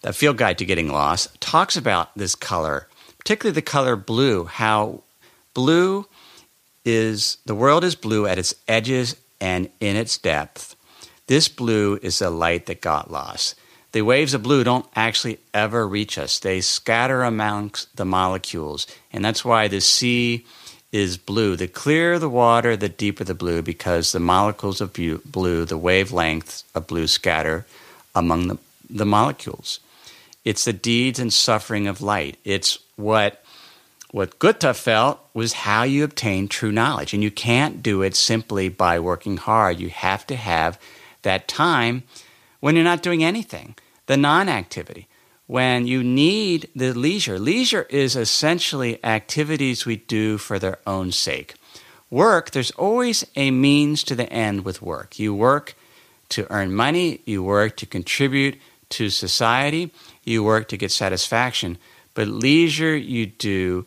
the 0.01 0.13
field 0.13 0.37
guide 0.37 0.57
to 0.57 0.65
getting 0.65 0.91
lost 0.91 1.39
talks 1.39 1.77
about 1.77 2.15
this 2.15 2.35
color, 2.35 2.87
particularly 3.19 3.53
the 3.53 3.61
color 3.61 3.95
blue, 3.95 4.45
how 4.45 5.01
blue 5.53 6.07
is 6.85 7.37
the 7.45 7.55
world 7.55 7.83
is 7.83 7.95
blue 7.95 8.25
at 8.27 8.39
its 8.39 8.55
edges 8.67 9.15
and 9.39 9.69
in 9.79 9.95
its 9.95 10.17
depth. 10.17 10.75
This 11.27 11.47
blue 11.47 11.99
is 12.01 12.19
the 12.19 12.29
light 12.29 12.65
that 12.65 12.81
got 12.81 13.11
lost. 13.11 13.55
The 13.91 14.01
waves 14.03 14.33
of 14.33 14.43
blue 14.43 14.63
don't 14.63 14.85
actually 14.95 15.39
ever 15.53 15.87
reach 15.87 16.17
us. 16.17 16.39
They 16.39 16.61
scatter 16.61 17.23
amongst 17.23 17.95
the 17.95 18.05
molecules, 18.05 18.87
and 19.11 19.23
that's 19.23 19.43
why 19.43 19.67
the 19.67 19.81
sea 19.81 20.45
is 20.91 21.17
blue. 21.17 21.55
The 21.55 21.67
clearer 21.67 22.19
the 22.19 22.29
water, 22.29 22.77
the 22.77 22.89
deeper 22.89 23.23
the 23.23 23.33
blue, 23.33 23.61
because 23.61 24.11
the 24.11 24.19
molecules 24.19 24.81
of 24.81 24.93
blue, 24.93 25.65
the 25.65 25.79
wavelengths 25.79 26.63
of 26.73 26.87
blue, 26.87 27.07
scatter 27.07 27.65
among 28.15 28.47
the, 28.47 28.57
the 28.89 29.05
molecules. 29.05 29.79
It's 30.43 30.65
the 30.65 30.73
deeds 30.73 31.19
and 31.19 31.31
suffering 31.31 31.87
of 31.87 32.01
light. 32.01 32.37
It's 32.43 32.79
what 32.95 33.40
what 34.11 34.39
Goethe 34.39 34.75
felt 34.75 35.19
was 35.33 35.53
how 35.53 35.83
you 35.83 36.03
obtain 36.03 36.47
true 36.47 36.71
knowledge. 36.71 37.13
And 37.13 37.23
you 37.23 37.31
can't 37.31 37.81
do 37.81 38.01
it 38.01 38.15
simply 38.15 38.67
by 38.69 38.99
working 38.99 39.37
hard. 39.37 39.79
You 39.79 39.89
have 39.89 40.27
to 40.27 40.35
have 40.35 40.79
that 41.21 41.47
time 41.47 42.03
when 42.59 42.75
you're 42.75 42.83
not 42.83 43.01
doing 43.01 43.23
anything, 43.23 43.75
the 44.05 44.17
non 44.17 44.49
activity, 44.49 45.07
when 45.47 45.87
you 45.87 46.03
need 46.03 46.69
the 46.75 46.93
leisure. 46.93 47.39
Leisure 47.39 47.87
is 47.89 48.15
essentially 48.15 49.03
activities 49.03 49.85
we 49.85 49.95
do 49.95 50.37
for 50.37 50.59
their 50.59 50.79
own 50.85 51.11
sake. 51.11 51.55
Work, 52.09 52.51
there's 52.51 52.71
always 52.71 53.25
a 53.37 53.51
means 53.51 54.03
to 54.03 54.15
the 54.15 54.31
end 54.31 54.65
with 54.65 54.81
work. 54.81 55.17
You 55.17 55.33
work 55.33 55.75
to 56.29 56.45
earn 56.51 56.73
money, 56.73 57.21
you 57.25 57.41
work 57.41 57.77
to 57.77 57.85
contribute 57.85 58.59
to 58.89 59.09
society, 59.09 59.93
you 60.25 60.43
work 60.43 60.67
to 60.67 60.77
get 60.77 60.91
satisfaction, 60.91 61.77
but 62.13 62.27
leisure 62.27 62.95
you 62.95 63.25
do 63.25 63.85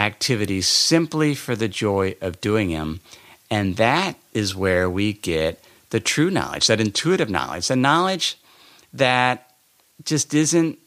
activities 0.00 0.66
simply 0.66 1.34
for 1.34 1.54
the 1.54 1.68
joy 1.68 2.16
of 2.20 2.40
doing 2.40 2.70
them. 2.70 3.00
And 3.50 3.76
that 3.76 4.16
is 4.32 4.56
where 4.56 4.88
we 4.88 5.12
get 5.12 5.62
the 5.90 6.00
true 6.00 6.30
knowledge, 6.30 6.68
that 6.68 6.80
intuitive 6.80 7.28
knowledge, 7.28 7.68
the 7.68 7.76
knowledge 7.76 8.38
that 8.94 9.52
just 10.04 10.32
isn't 10.32 10.78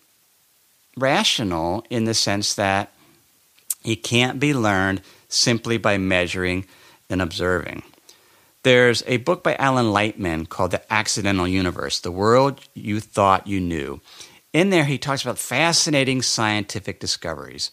rational 0.97 1.85
in 1.89 2.05
the 2.05 2.13
sense 2.13 2.55
that 2.55 2.91
it 3.85 3.97
can't 3.97 4.39
be 4.39 4.53
learned 4.53 5.01
simply 5.29 5.77
by 5.77 5.97
measuring 5.97 6.65
and 7.09 7.21
observing. 7.21 7.83
There's 8.63 9.03
a 9.05 9.17
book 9.17 9.43
by 9.43 9.55
Alan 9.55 9.87
Lightman 9.87 10.47
called 10.47 10.71
The 10.71 10.91
Accidental 10.91 11.47
Universe 11.47 11.99
The 11.99 12.11
World 12.11 12.61
You 12.73 12.99
Thought 12.99 13.45
You 13.45 13.59
Knew. 13.59 14.01
In 14.53 14.69
there, 14.69 14.85
he 14.85 14.97
talks 14.97 15.21
about 15.21 15.37
fascinating 15.37 16.21
scientific 16.21 16.99
discoveries. 16.99 17.71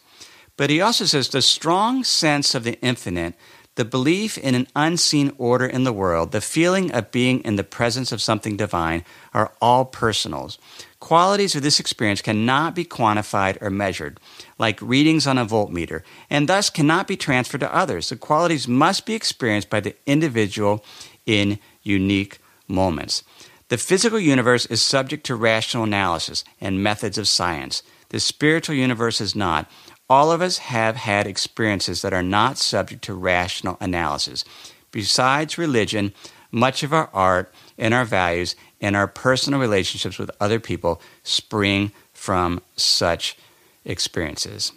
But 0.60 0.68
he 0.68 0.82
also 0.82 1.06
says 1.06 1.30
the 1.30 1.40
strong 1.40 2.04
sense 2.04 2.54
of 2.54 2.64
the 2.64 2.78
infinite, 2.82 3.32
the 3.76 3.84
belief 3.86 4.36
in 4.36 4.54
an 4.54 4.66
unseen 4.76 5.32
order 5.38 5.64
in 5.64 5.84
the 5.84 5.92
world, 5.92 6.32
the 6.32 6.42
feeling 6.42 6.92
of 6.92 7.10
being 7.10 7.40
in 7.44 7.56
the 7.56 7.64
presence 7.64 8.12
of 8.12 8.20
something 8.20 8.58
divine 8.58 9.02
are 9.32 9.54
all 9.62 9.86
personals. 9.86 10.58
Qualities 10.98 11.54
of 11.54 11.62
this 11.62 11.80
experience 11.80 12.20
cannot 12.20 12.74
be 12.74 12.84
quantified 12.84 13.56
or 13.62 13.70
measured, 13.70 14.20
like 14.58 14.82
readings 14.82 15.26
on 15.26 15.38
a 15.38 15.46
voltmeter, 15.46 16.02
and 16.28 16.46
thus 16.46 16.68
cannot 16.68 17.08
be 17.08 17.16
transferred 17.16 17.60
to 17.60 17.74
others. 17.74 18.10
The 18.10 18.16
qualities 18.16 18.68
must 18.68 19.06
be 19.06 19.14
experienced 19.14 19.70
by 19.70 19.80
the 19.80 19.96
individual 20.04 20.84
in 21.24 21.58
unique 21.82 22.38
moments. 22.68 23.24
The 23.68 23.78
physical 23.78 24.20
universe 24.20 24.66
is 24.66 24.82
subject 24.82 25.24
to 25.24 25.36
rational 25.36 25.84
analysis 25.84 26.44
and 26.60 26.82
methods 26.82 27.16
of 27.16 27.28
science. 27.28 27.82
The 28.10 28.20
spiritual 28.20 28.74
universe 28.74 29.20
is 29.20 29.34
not. 29.36 29.70
All 30.10 30.32
of 30.32 30.42
us 30.42 30.58
have 30.58 30.96
had 30.96 31.28
experiences 31.28 32.02
that 32.02 32.12
are 32.12 32.22
not 32.22 32.58
subject 32.58 33.02
to 33.04 33.14
rational 33.14 33.76
analysis. 33.80 34.44
Besides 34.90 35.56
religion, 35.56 36.12
much 36.50 36.82
of 36.82 36.92
our 36.92 37.08
art 37.14 37.54
and 37.78 37.94
our 37.94 38.04
values 38.04 38.56
and 38.80 38.96
our 38.96 39.06
personal 39.06 39.60
relationships 39.60 40.18
with 40.18 40.32
other 40.40 40.58
people 40.58 41.00
spring 41.22 41.92
from 42.12 42.60
such 42.76 43.38
experiences. 43.84 44.72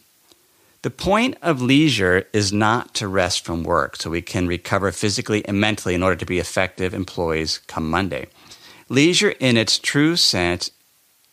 The 0.84 0.92
point 0.92 1.38
of 1.42 1.64
leisure 1.64 2.28
is 2.32 2.54
not 2.54 2.94
to 2.96 3.08
rest 3.08 3.44
from 3.44 3.64
work 3.64 3.96
so 3.96 4.12
we 4.12 4.22
can 4.22 4.48
recover 4.48 4.92
physically 4.92 5.44
and 5.46 5.60
mentally 5.60 5.96
in 5.96 6.04
order 6.04 6.18
to 6.18 6.26
be 6.28 6.38
effective 6.38 6.94
employees 6.94 7.60
come 7.66 7.90
Monday. 7.90 8.28
Leisure, 8.88 9.34
in 9.40 9.58
its 9.58 9.80
true 9.80 10.16
sense, 10.16 10.70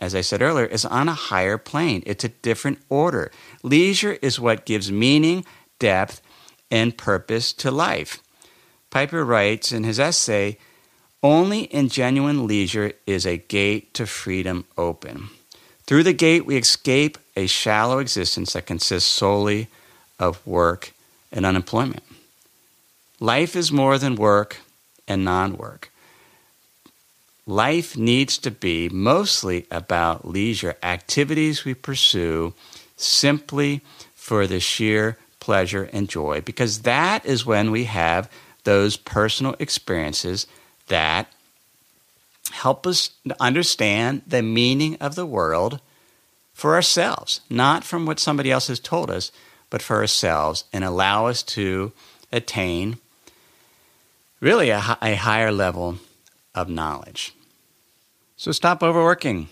as 0.00 0.14
I 0.14 0.22
said 0.22 0.40
earlier, 0.40 0.64
is 0.64 0.84
on 0.84 1.08
a 1.08 1.14
higher 1.14 1.58
plane. 1.58 2.02
It's 2.06 2.24
a 2.24 2.28
different 2.28 2.80
order. 2.88 3.30
Leisure 3.62 4.18
is 4.22 4.40
what 4.40 4.64
gives 4.64 4.90
meaning, 4.90 5.44
depth, 5.78 6.22
and 6.70 6.96
purpose 6.96 7.52
to 7.52 7.70
life. 7.70 8.22
Pieper 8.90 9.24
writes 9.24 9.72
in 9.72 9.84
his 9.84 10.00
essay 10.00 10.56
Only 11.22 11.64
in 11.64 11.88
genuine 11.88 12.46
leisure 12.46 12.92
is 13.06 13.26
a 13.26 13.36
gate 13.36 13.92
to 13.94 14.06
freedom 14.06 14.64
open. 14.78 15.28
Through 15.86 16.04
the 16.04 16.12
gate, 16.12 16.46
we 16.46 16.56
escape 16.56 17.18
a 17.36 17.46
shallow 17.46 17.98
existence 17.98 18.54
that 18.54 18.66
consists 18.66 19.10
solely 19.10 19.68
of 20.18 20.44
work 20.46 20.92
and 21.30 21.44
unemployment. 21.44 22.02
Life 23.18 23.54
is 23.54 23.70
more 23.70 23.98
than 23.98 24.16
work 24.16 24.58
and 25.06 25.24
non 25.24 25.56
work. 25.56 25.89
Life 27.46 27.96
needs 27.96 28.38
to 28.38 28.50
be 28.50 28.88
mostly 28.88 29.66
about 29.70 30.26
leisure 30.26 30.76
activities 30.83 31.64
we 31.64 31.74
pursue 31.74 32.55
simply 32.96 33.81
for 34.14 34.46
the 34.46 34.61
sheer 34.61 35.16
pleasure 35.40 35.88
and 35.92 36.09
joy, 36.09 36.42
because 36.42 36.83
that 36.83 37.24
is 37.24 37.46
when 37.46 37.70
we 37.70 37.85
have 37.85 38.31
those 38.64 38.96
personal 38.96 39.57
experiences 39.59 40.46
that 40.88 41.33
help 42.53 42.87
us 42.87 43.11
understand 43.40 44.22
the 44.26 44.42
meaning 44.42 44.96
of 45.00 45.14
the 45.14 45.26
world 45.26 45.81
for 46.53 46.74
ourselves, 46.74 47.40
not 47.48 47.85
from 47.85 48.05
what 48.05 48.20
somebody 48.20 48.50
else 48.50 48.68
has 48.68 48.79
told 48.79 49.11
us, 49.11 49.33
but 49.70 49.81
for 49.81 49.96
ourselves, 49.96 50.64
and 50.72 50.85
allow 50.85 51.26
us 51.26 51.42
to 51.42 51.92
attain 52.31 52.98
really 54.40 54.70
a, 54.70 54.98
a 55.00 55.14
higher 55.14 55.50
level 55.50 55.98
of 56.54 56.68
knowledge. 56.68 57.34
So 58.36 58.52
stop 58.52 58.82
overworking. 58.82 59.48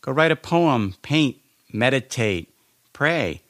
Go 0.00 0.12
write 0.12 0.30
a 0.30 0.36
poem, 0.36 0.94
paint, 1.02 1.36
meditate, 1.72 2.52
pray. 2.92 3.42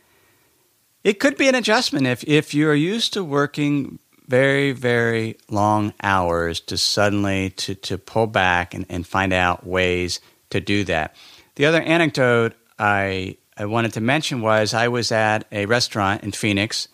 It 1.05 1.18
could 1.18 1.37
be 1.37 1.48
an 1.48 1.55
adjustment 1.55 2.07
if, 2.07 2.22
if 2.24 2.55
you're 2.55 2.74
used 2.74 3.12
to 3.14 3.24
working 3.24 3.98
very, 4.28 4.72
very 4.72 5.37
long 5.48 5.92
hours 6.02 6.61
to 6.61 6.76
suddenly 6.76 7.50
to, 7.50 7.74
to 7.74 7.98
pull 7.98 8.26
back 8.26 8.74
and, 8.74 8.87
and 8.88 9.07
find 9.07 9.33
out 9.33 9.66
ways 9.66 10.20
to 10.50 10.61
do 10.61 10.85
that. 10.85 11.14
The 11.57 11.66
other 11.66 11.81
anecdote 11.81 12.55
I, 12.78 13.37
I 13.57 13.66
wanted 13.66 13.92
to 13.94 14.00
mention 14.00 14.40
was 14.40 14.74
I 14.74 14.88
was 14.88 15.12
at 15.12 15.46
a 15.52 15.66
restaurant 15.66 16.22
in 16.22 16.33
Phoenix 16.33 16.88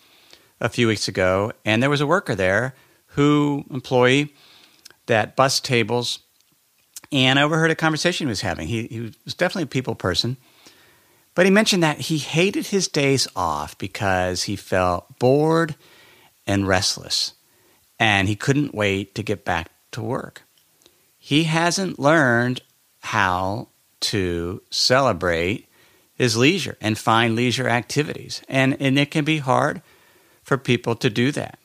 a 0.59 0.69
few 0.69 0.87
weeks 0.87 1.07
ago, 1.07 1.53
and 1.63 1.81
there 1.81 1.89
was 1.89 2.01
a 2.01 2.07
worker 2.07 2.35
there 2.35 2.75
who 3.13 3.63
employee 3.69 4.33
that 5.09 5.35
bus 5.35 5.59
tables, 5.59 6.19
and 7.11 7.37
I 7.37 7.43
overheard 7.43 7.69
a 7.69 7.75
conversation 7.75 8.25
he 8.25 8.29
was 8.29 8.41
having. 8.41 8.67
He, 8.67 8.87
he 8.87 9.01
was 9.01 9.35
definitely 9.35 9.63
a 9.63 9.67
people 9.67 9.93
person, 9.93 10.37
but 11.35 11.45
he 11.45 11.51
mentioned 11.51 11.83
that 11.83 11.99
he 11.99 12.17
hated 12.17 12.67
his 12.67 12.87
days 12.87 13.27
off 13.35 13.77
because 13.77 14.43
he 14.43 14.55
felt 14.55 15.19
bored 15.19 15.75
and 16.47 16.67
restless, 16.67 17.33
and 17.99 18.27
he 18.27 18.35
couldn't 18.35 18.73
wait 18.73 19.13
to 19.15 19.23
get 19.23 19.45
back 19.45 19.69
to 19.91 20.01
work. 20.01 20.43
He 21.17 21.43
hasn't 21.43 21.99
learned 21.99 22.61
how 23.01 23.67
to 23.99 24.61
celebrate 24.69 25.67
his 26.15 26.35
leisure 26.35 26.77
and 26.81 26.97
find 26.97 27.35
leisure 27.35 27.67
activities. 27.69 28.41
And, 28.49 28.75
and 28.81 28.99
it 28.99 29.11
can 29.11 29.23
be 29.23 29.37
hard 29.37 29.81
for 30.43 30.57
people 30.57 30.95
to 30.95 31.09
do 31.09 31.31
that. 31.31 31.59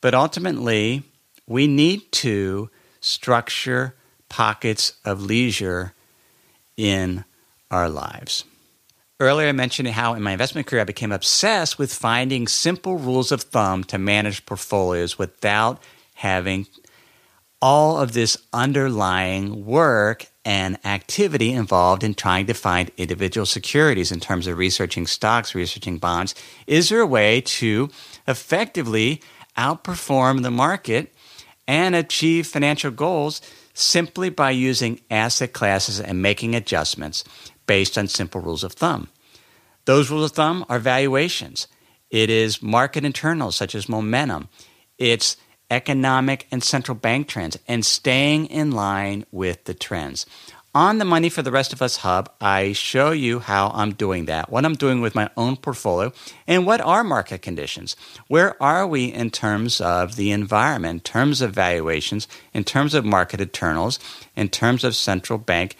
But 0.00 0.14
ultimately, 0.14 1.04
we 1.48 1.66
need 1.66 2.12
to 2.12 2.70
structure 3.00 3.96
pockets 4.28 4.92
of 5.04 5.22
leisure 5.22 5.94
in 6.76 7.24
our 7.70 7.88
lives. 7.88 8.44
Earlier, 9.18 9.48
I 9.48 9.52
mentioned 9.52 9.88
how 9.88 10.14
in 10.14 10.22
my 10.22 10.32
investment 10.32 10.68
career 10.68 10.82
I 10.82 10.84
became 10.84 11.10
obsessed 11.10 11.78
with 11.78 11.92
finding 11.92 12.46
simple 12.46 12.98
rules 12.98 13.32
of 13.32 13.42
thumb 13.42 13.82
to 13.84 13.98
manage 13.98 14.46
portfolios 14.46 15.18
without 15.18 15.82
having 16.14 16.68
all 17.60 17.98
of 17.98 18.12
this 18.12 18.36
underlying 18.52 19.66
work 19.66 20.26
and 20.44 20.78
activity 20.86 21.52
involved 21.52 22.04
in 22.04 22.14
trying 22.14 22.46
to 22.46 22.54
find 22.54 22.92
individual 22.96 23.44
securities 23.44 24.12
in 24.12 24.20
terms 24.20 24.46
of 24.46 24.56
researching 24.56 25.06
stocks, 25.06 25.54
researching 25.54 25.98
bonds. 25.98 26.36
Is 26.68 26.88
there 26.88 27.00
a 27.00 27.06
way 27.06 27.40
to 27.40 27.90
effectively 28.28 29.20
outperform 29.56 30.42
the 30.42 30.50
market 30.52 31.12
and 31.68 31.94
achieve 31.94 32.46
financial 32.46 32.90
goals 32.90 33.40
simply 33.74 34.30
by 34.30 34.50
using 34.50 35.00
asset 35.10 35.52
classes 35.52 36.00
and 36.00 36.20
making 36.20 36.54
adjustments 36.56 37.22
based 37.66 37.96
on 37.96 38.08
simple 38.08 38.40
rules 38.40 38.64
of 38.64 38.72
thumb. 38.72 39.08
Those 39.84 40.10
rules 40.10 40.30
of 40.30 40.36
thumb 40.36 40.64
are 40.68 40.80
valuations. 40.80 41.68
It 42.10 42.30
is 42.30 42.62
market 42.62 43.04
internals 43.04 43.54
such 43.54 43.74
as 43.74 43.88
momentum. 43.88 44.48
It's 44.96 45.36
economic 45.70 46.46
and 46.50 46.64
central 46.64 46.94
bank 46.96 47.28
trends 47.28 47.58
and 47.68 47.84
staying 47.84 48.46
in 48.46 48.72
line 48.72 49.26
with 49.30 49.64
the 49.64 49.74
trends. 49.74 50.24
On 50.74 50.98
the 50.98 51.04
Money 51.06 51.30
for 51.30 51.40
the 51.40 51.50
Rest 51.50 51.72
of 51.72 51.80
Us 51.80 51.96
Hub, 51.96 52.30
I 52.42 52.72
show 52.72 53.10
you 53.10 53.38
how 53.38 53.70
I'm 53.74 53.94
doing 53.94 54.26
that, 54.26 54.50
what 54.50 54.66
I'm 54.66 54.74
doing 54.74 55.00
with 55.00 55.14
my 55.14 55.30
own 55.34 55.56
portfolio, 55.56 56.12
and 56.46 56.66
what 56.66 56.82
are 56.82 57.02
market 57.02 57.40
conditions. 57.40 57.96
Where 58.26 58.62
are 58.62 58.86
we 58.86 59.06
in 59.06 59.30
terms 59.30 59.80
of 59.80 60.16
the 60.16 60.30
environment, 60.30 60.96
in 60.96 61.00
terms 61.00 61.40
of 61.40 61.54
valuations, 61.54 62.28
in 62.52 62.64
terms 62.64 62.92
of 62.92 63.06
market 63.06 63.40
internals, 63.40 63.98
in 64.36 64.50
terms 64.50 64.84
of 64.84 64.94
central 64.94 65.38
bank 65.38 65.74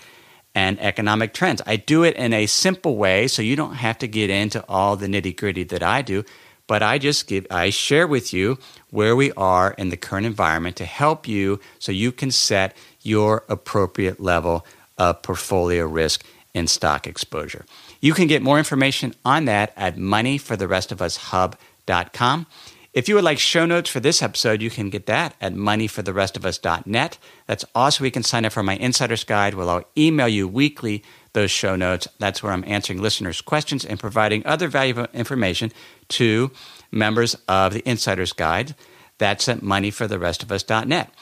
and 0.54 0.80
economic 0.80 1.34
trends? 1.34 1.60
I 1.66 1.76
do 1.76 2.02
it 2.02 2.16
in 2.16 2.32
a 2.32 2.46
simple 2.46 2.96
way 2.96 3.28
so 3.28 3.42
you 3.42 3.56
don't 3.56 3.74
have 3.74 3.98
to 3.98 4.08
get 4.08 4.30
into 4.30 4.64
all 4.70 4.96
the 4.96 5.06
nitty 5.06 5.36
gritty 5.36 5.64
that 5.64 5.82
I 5.82 6.00
do 6.00 6.24
but 6.66 6.82
I 6.82 6.98
just 6.98 7.26
give 7.26 7.46
I 7.50 7.70
share 7.70 8.06
with 8.06 8.32
you 8.32 8.58
where 8.90 9.16
we 9.16 9.32
are 9.32 9.72
in 9.72 9.88
the 9.88 9.96
current 9.96 10.26
environment 10.26 10.76
to 10.76 10.84
help 10.84 11.26
you 11.26 11.58
so 11.78 11.92
you 11.92 12.12
can 12.12 12.30
set 12.30 12.76
your 13.00 13.44
appropriate 13.48 14.20
level 14.20 14.64
of 14.98 15.22
portfolio 15.22 15.86
risk 15.86 16.24
and 16.54 16.68
stock 16.68 17.06
exposure. 17.06 17.64
You 18.00 18.12
can 18.14 18.26
get 18.26 18.42
more 18.42 18.58
information 18.58 19.14
on 19.24 19.44
that 19.46 19.72
at 19.76 19.96
moneyfortherestofushub.com. 19.96 22.46
If 22.94 23.06
you 23.08 23.14
would 23.14 23.24
like 23.24 23.38
show 23.38 23.66
notes 23.66 23.90
for 23.90 24.00
this 24.00 24.22
episode, 24.22 24.62
you 24.62 24.70
can 24.70 24.88
get 24.90 25.06
that 25.06 25.34
at 25.40 25.54
moneyfortherestofus.net. 25.54 27.18
That's 27.46 27.64
also 27.74 28.02
where 28.02 28.06
you 28.06 28.12
can 28.12 28.22
sign 28.22 28.44
up 28.44 28.52
for 28.52 28.62
my 28.62 28.76
insider's 28.76 29.24
guide 29.24 29.54
where 29.54 29.68
I'll 29.68 29.84
email 29.96 30.26
you 30.26 30.48
weekly 30.48 31.04
those 31.32 31.50
show 31.50 31.76
notes. 31.76 32.08
That's 32.18 32.42
where 32.42 32.52
I'm 32.52 32.64
answering 32.66 33.00
listeners' 33.00 33.40
questions 33.40 33.84
and 33.84 34.00
providing 34.00 34.44
other 34.46 34.68
valuable 34.68 35.06
information 35.12 35.72
to 36.08 36.50
members 36.90 37.36
of 37.46 37.74
the 37.74 37.88
insider's 37.88 38.32
guide. 38.32 38.74
That's 39.18 39.48
at 39.48 39.60
moneyfortherestofus.net. 39.60 41.12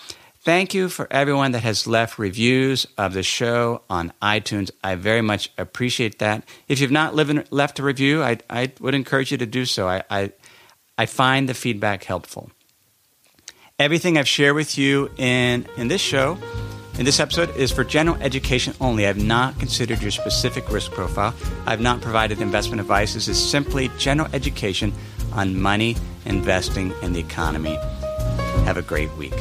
Thank 0.46 0.74
you 0.74 0.88
for 0.88 1.08
everyone 1.10 1.50
that 1.52 1.64
has 1.64 1.88
left 1.88 2.20
reviews 2.20 2.86
of 2.96 3.14
the 3.14 3.24
show 3.24 3.82
on 3.90 4.12
iTunes. 4.22 4.70
I 4.84 4.94
very 4.94 5.20
much 5.20 5.50
appreciate 5.58 6.20
that. 6.20 6.44
If 6.68 6.78
you've 6.78 6.92
not 6.92 7.16
left 7.16 7.80
a 7.80 7.82
review, 7.82 8.22
I, 8.22 8.38
I 8.48 8.70
would 8.78 8.94
encourage 8.94 9.32
you 9.32 9.38
to 9.38 9.46
do 9.46 9.64
so. 9.64 9.88
I, 9.88 10.04
I, 10.08 10.30
I 10.96 11.06
find 11.06 11.48
the 11.48 11.54
feedback 11.54 12.04
helpful. 12.04 12.52
Everything 13.80 14.16
I've 14.16 14.28
shared 14.28 14.54
with 14.54 14.78
you 14.78 15.10
in, 15.16 15.66
in 15.76 15.88
this 15.88 16.00
show, 16.00 16.38
in 16.96 17.04
this 17.04 17.18
episode, 17.18 17.56
is 17.56 17.72
for 17.72 17.82
general 17.82 18.16
education 18.22 18.72
only. 18.80 19.04
I've 19.04 19.20
not 19.20 19.58
considered 19.58 20.00
your 20.00 20.12
specific 20.12 20.70
risk 20.70 20.92
profile. 20.92 21.34
I've 21.66 21.80
not 21.80 22.02
provided 22.02 22.40
investment 22.40 22.80
advice. 22.80 23.14
This 23.14 23.26
is 23.26 23.36
simply 23.36 23.90
general 23.98 24.28
education 24.32 24.92
on 25.32 25.60
money, 25.60 25.96
investing, 26.24 26.92
and 27.02 27.16
the 27.16 27.20
economy. 27.20 27.74
Have 28.64 28.76
a 28.76 28.82
great 28.82 29.12
week. 29.16 29.34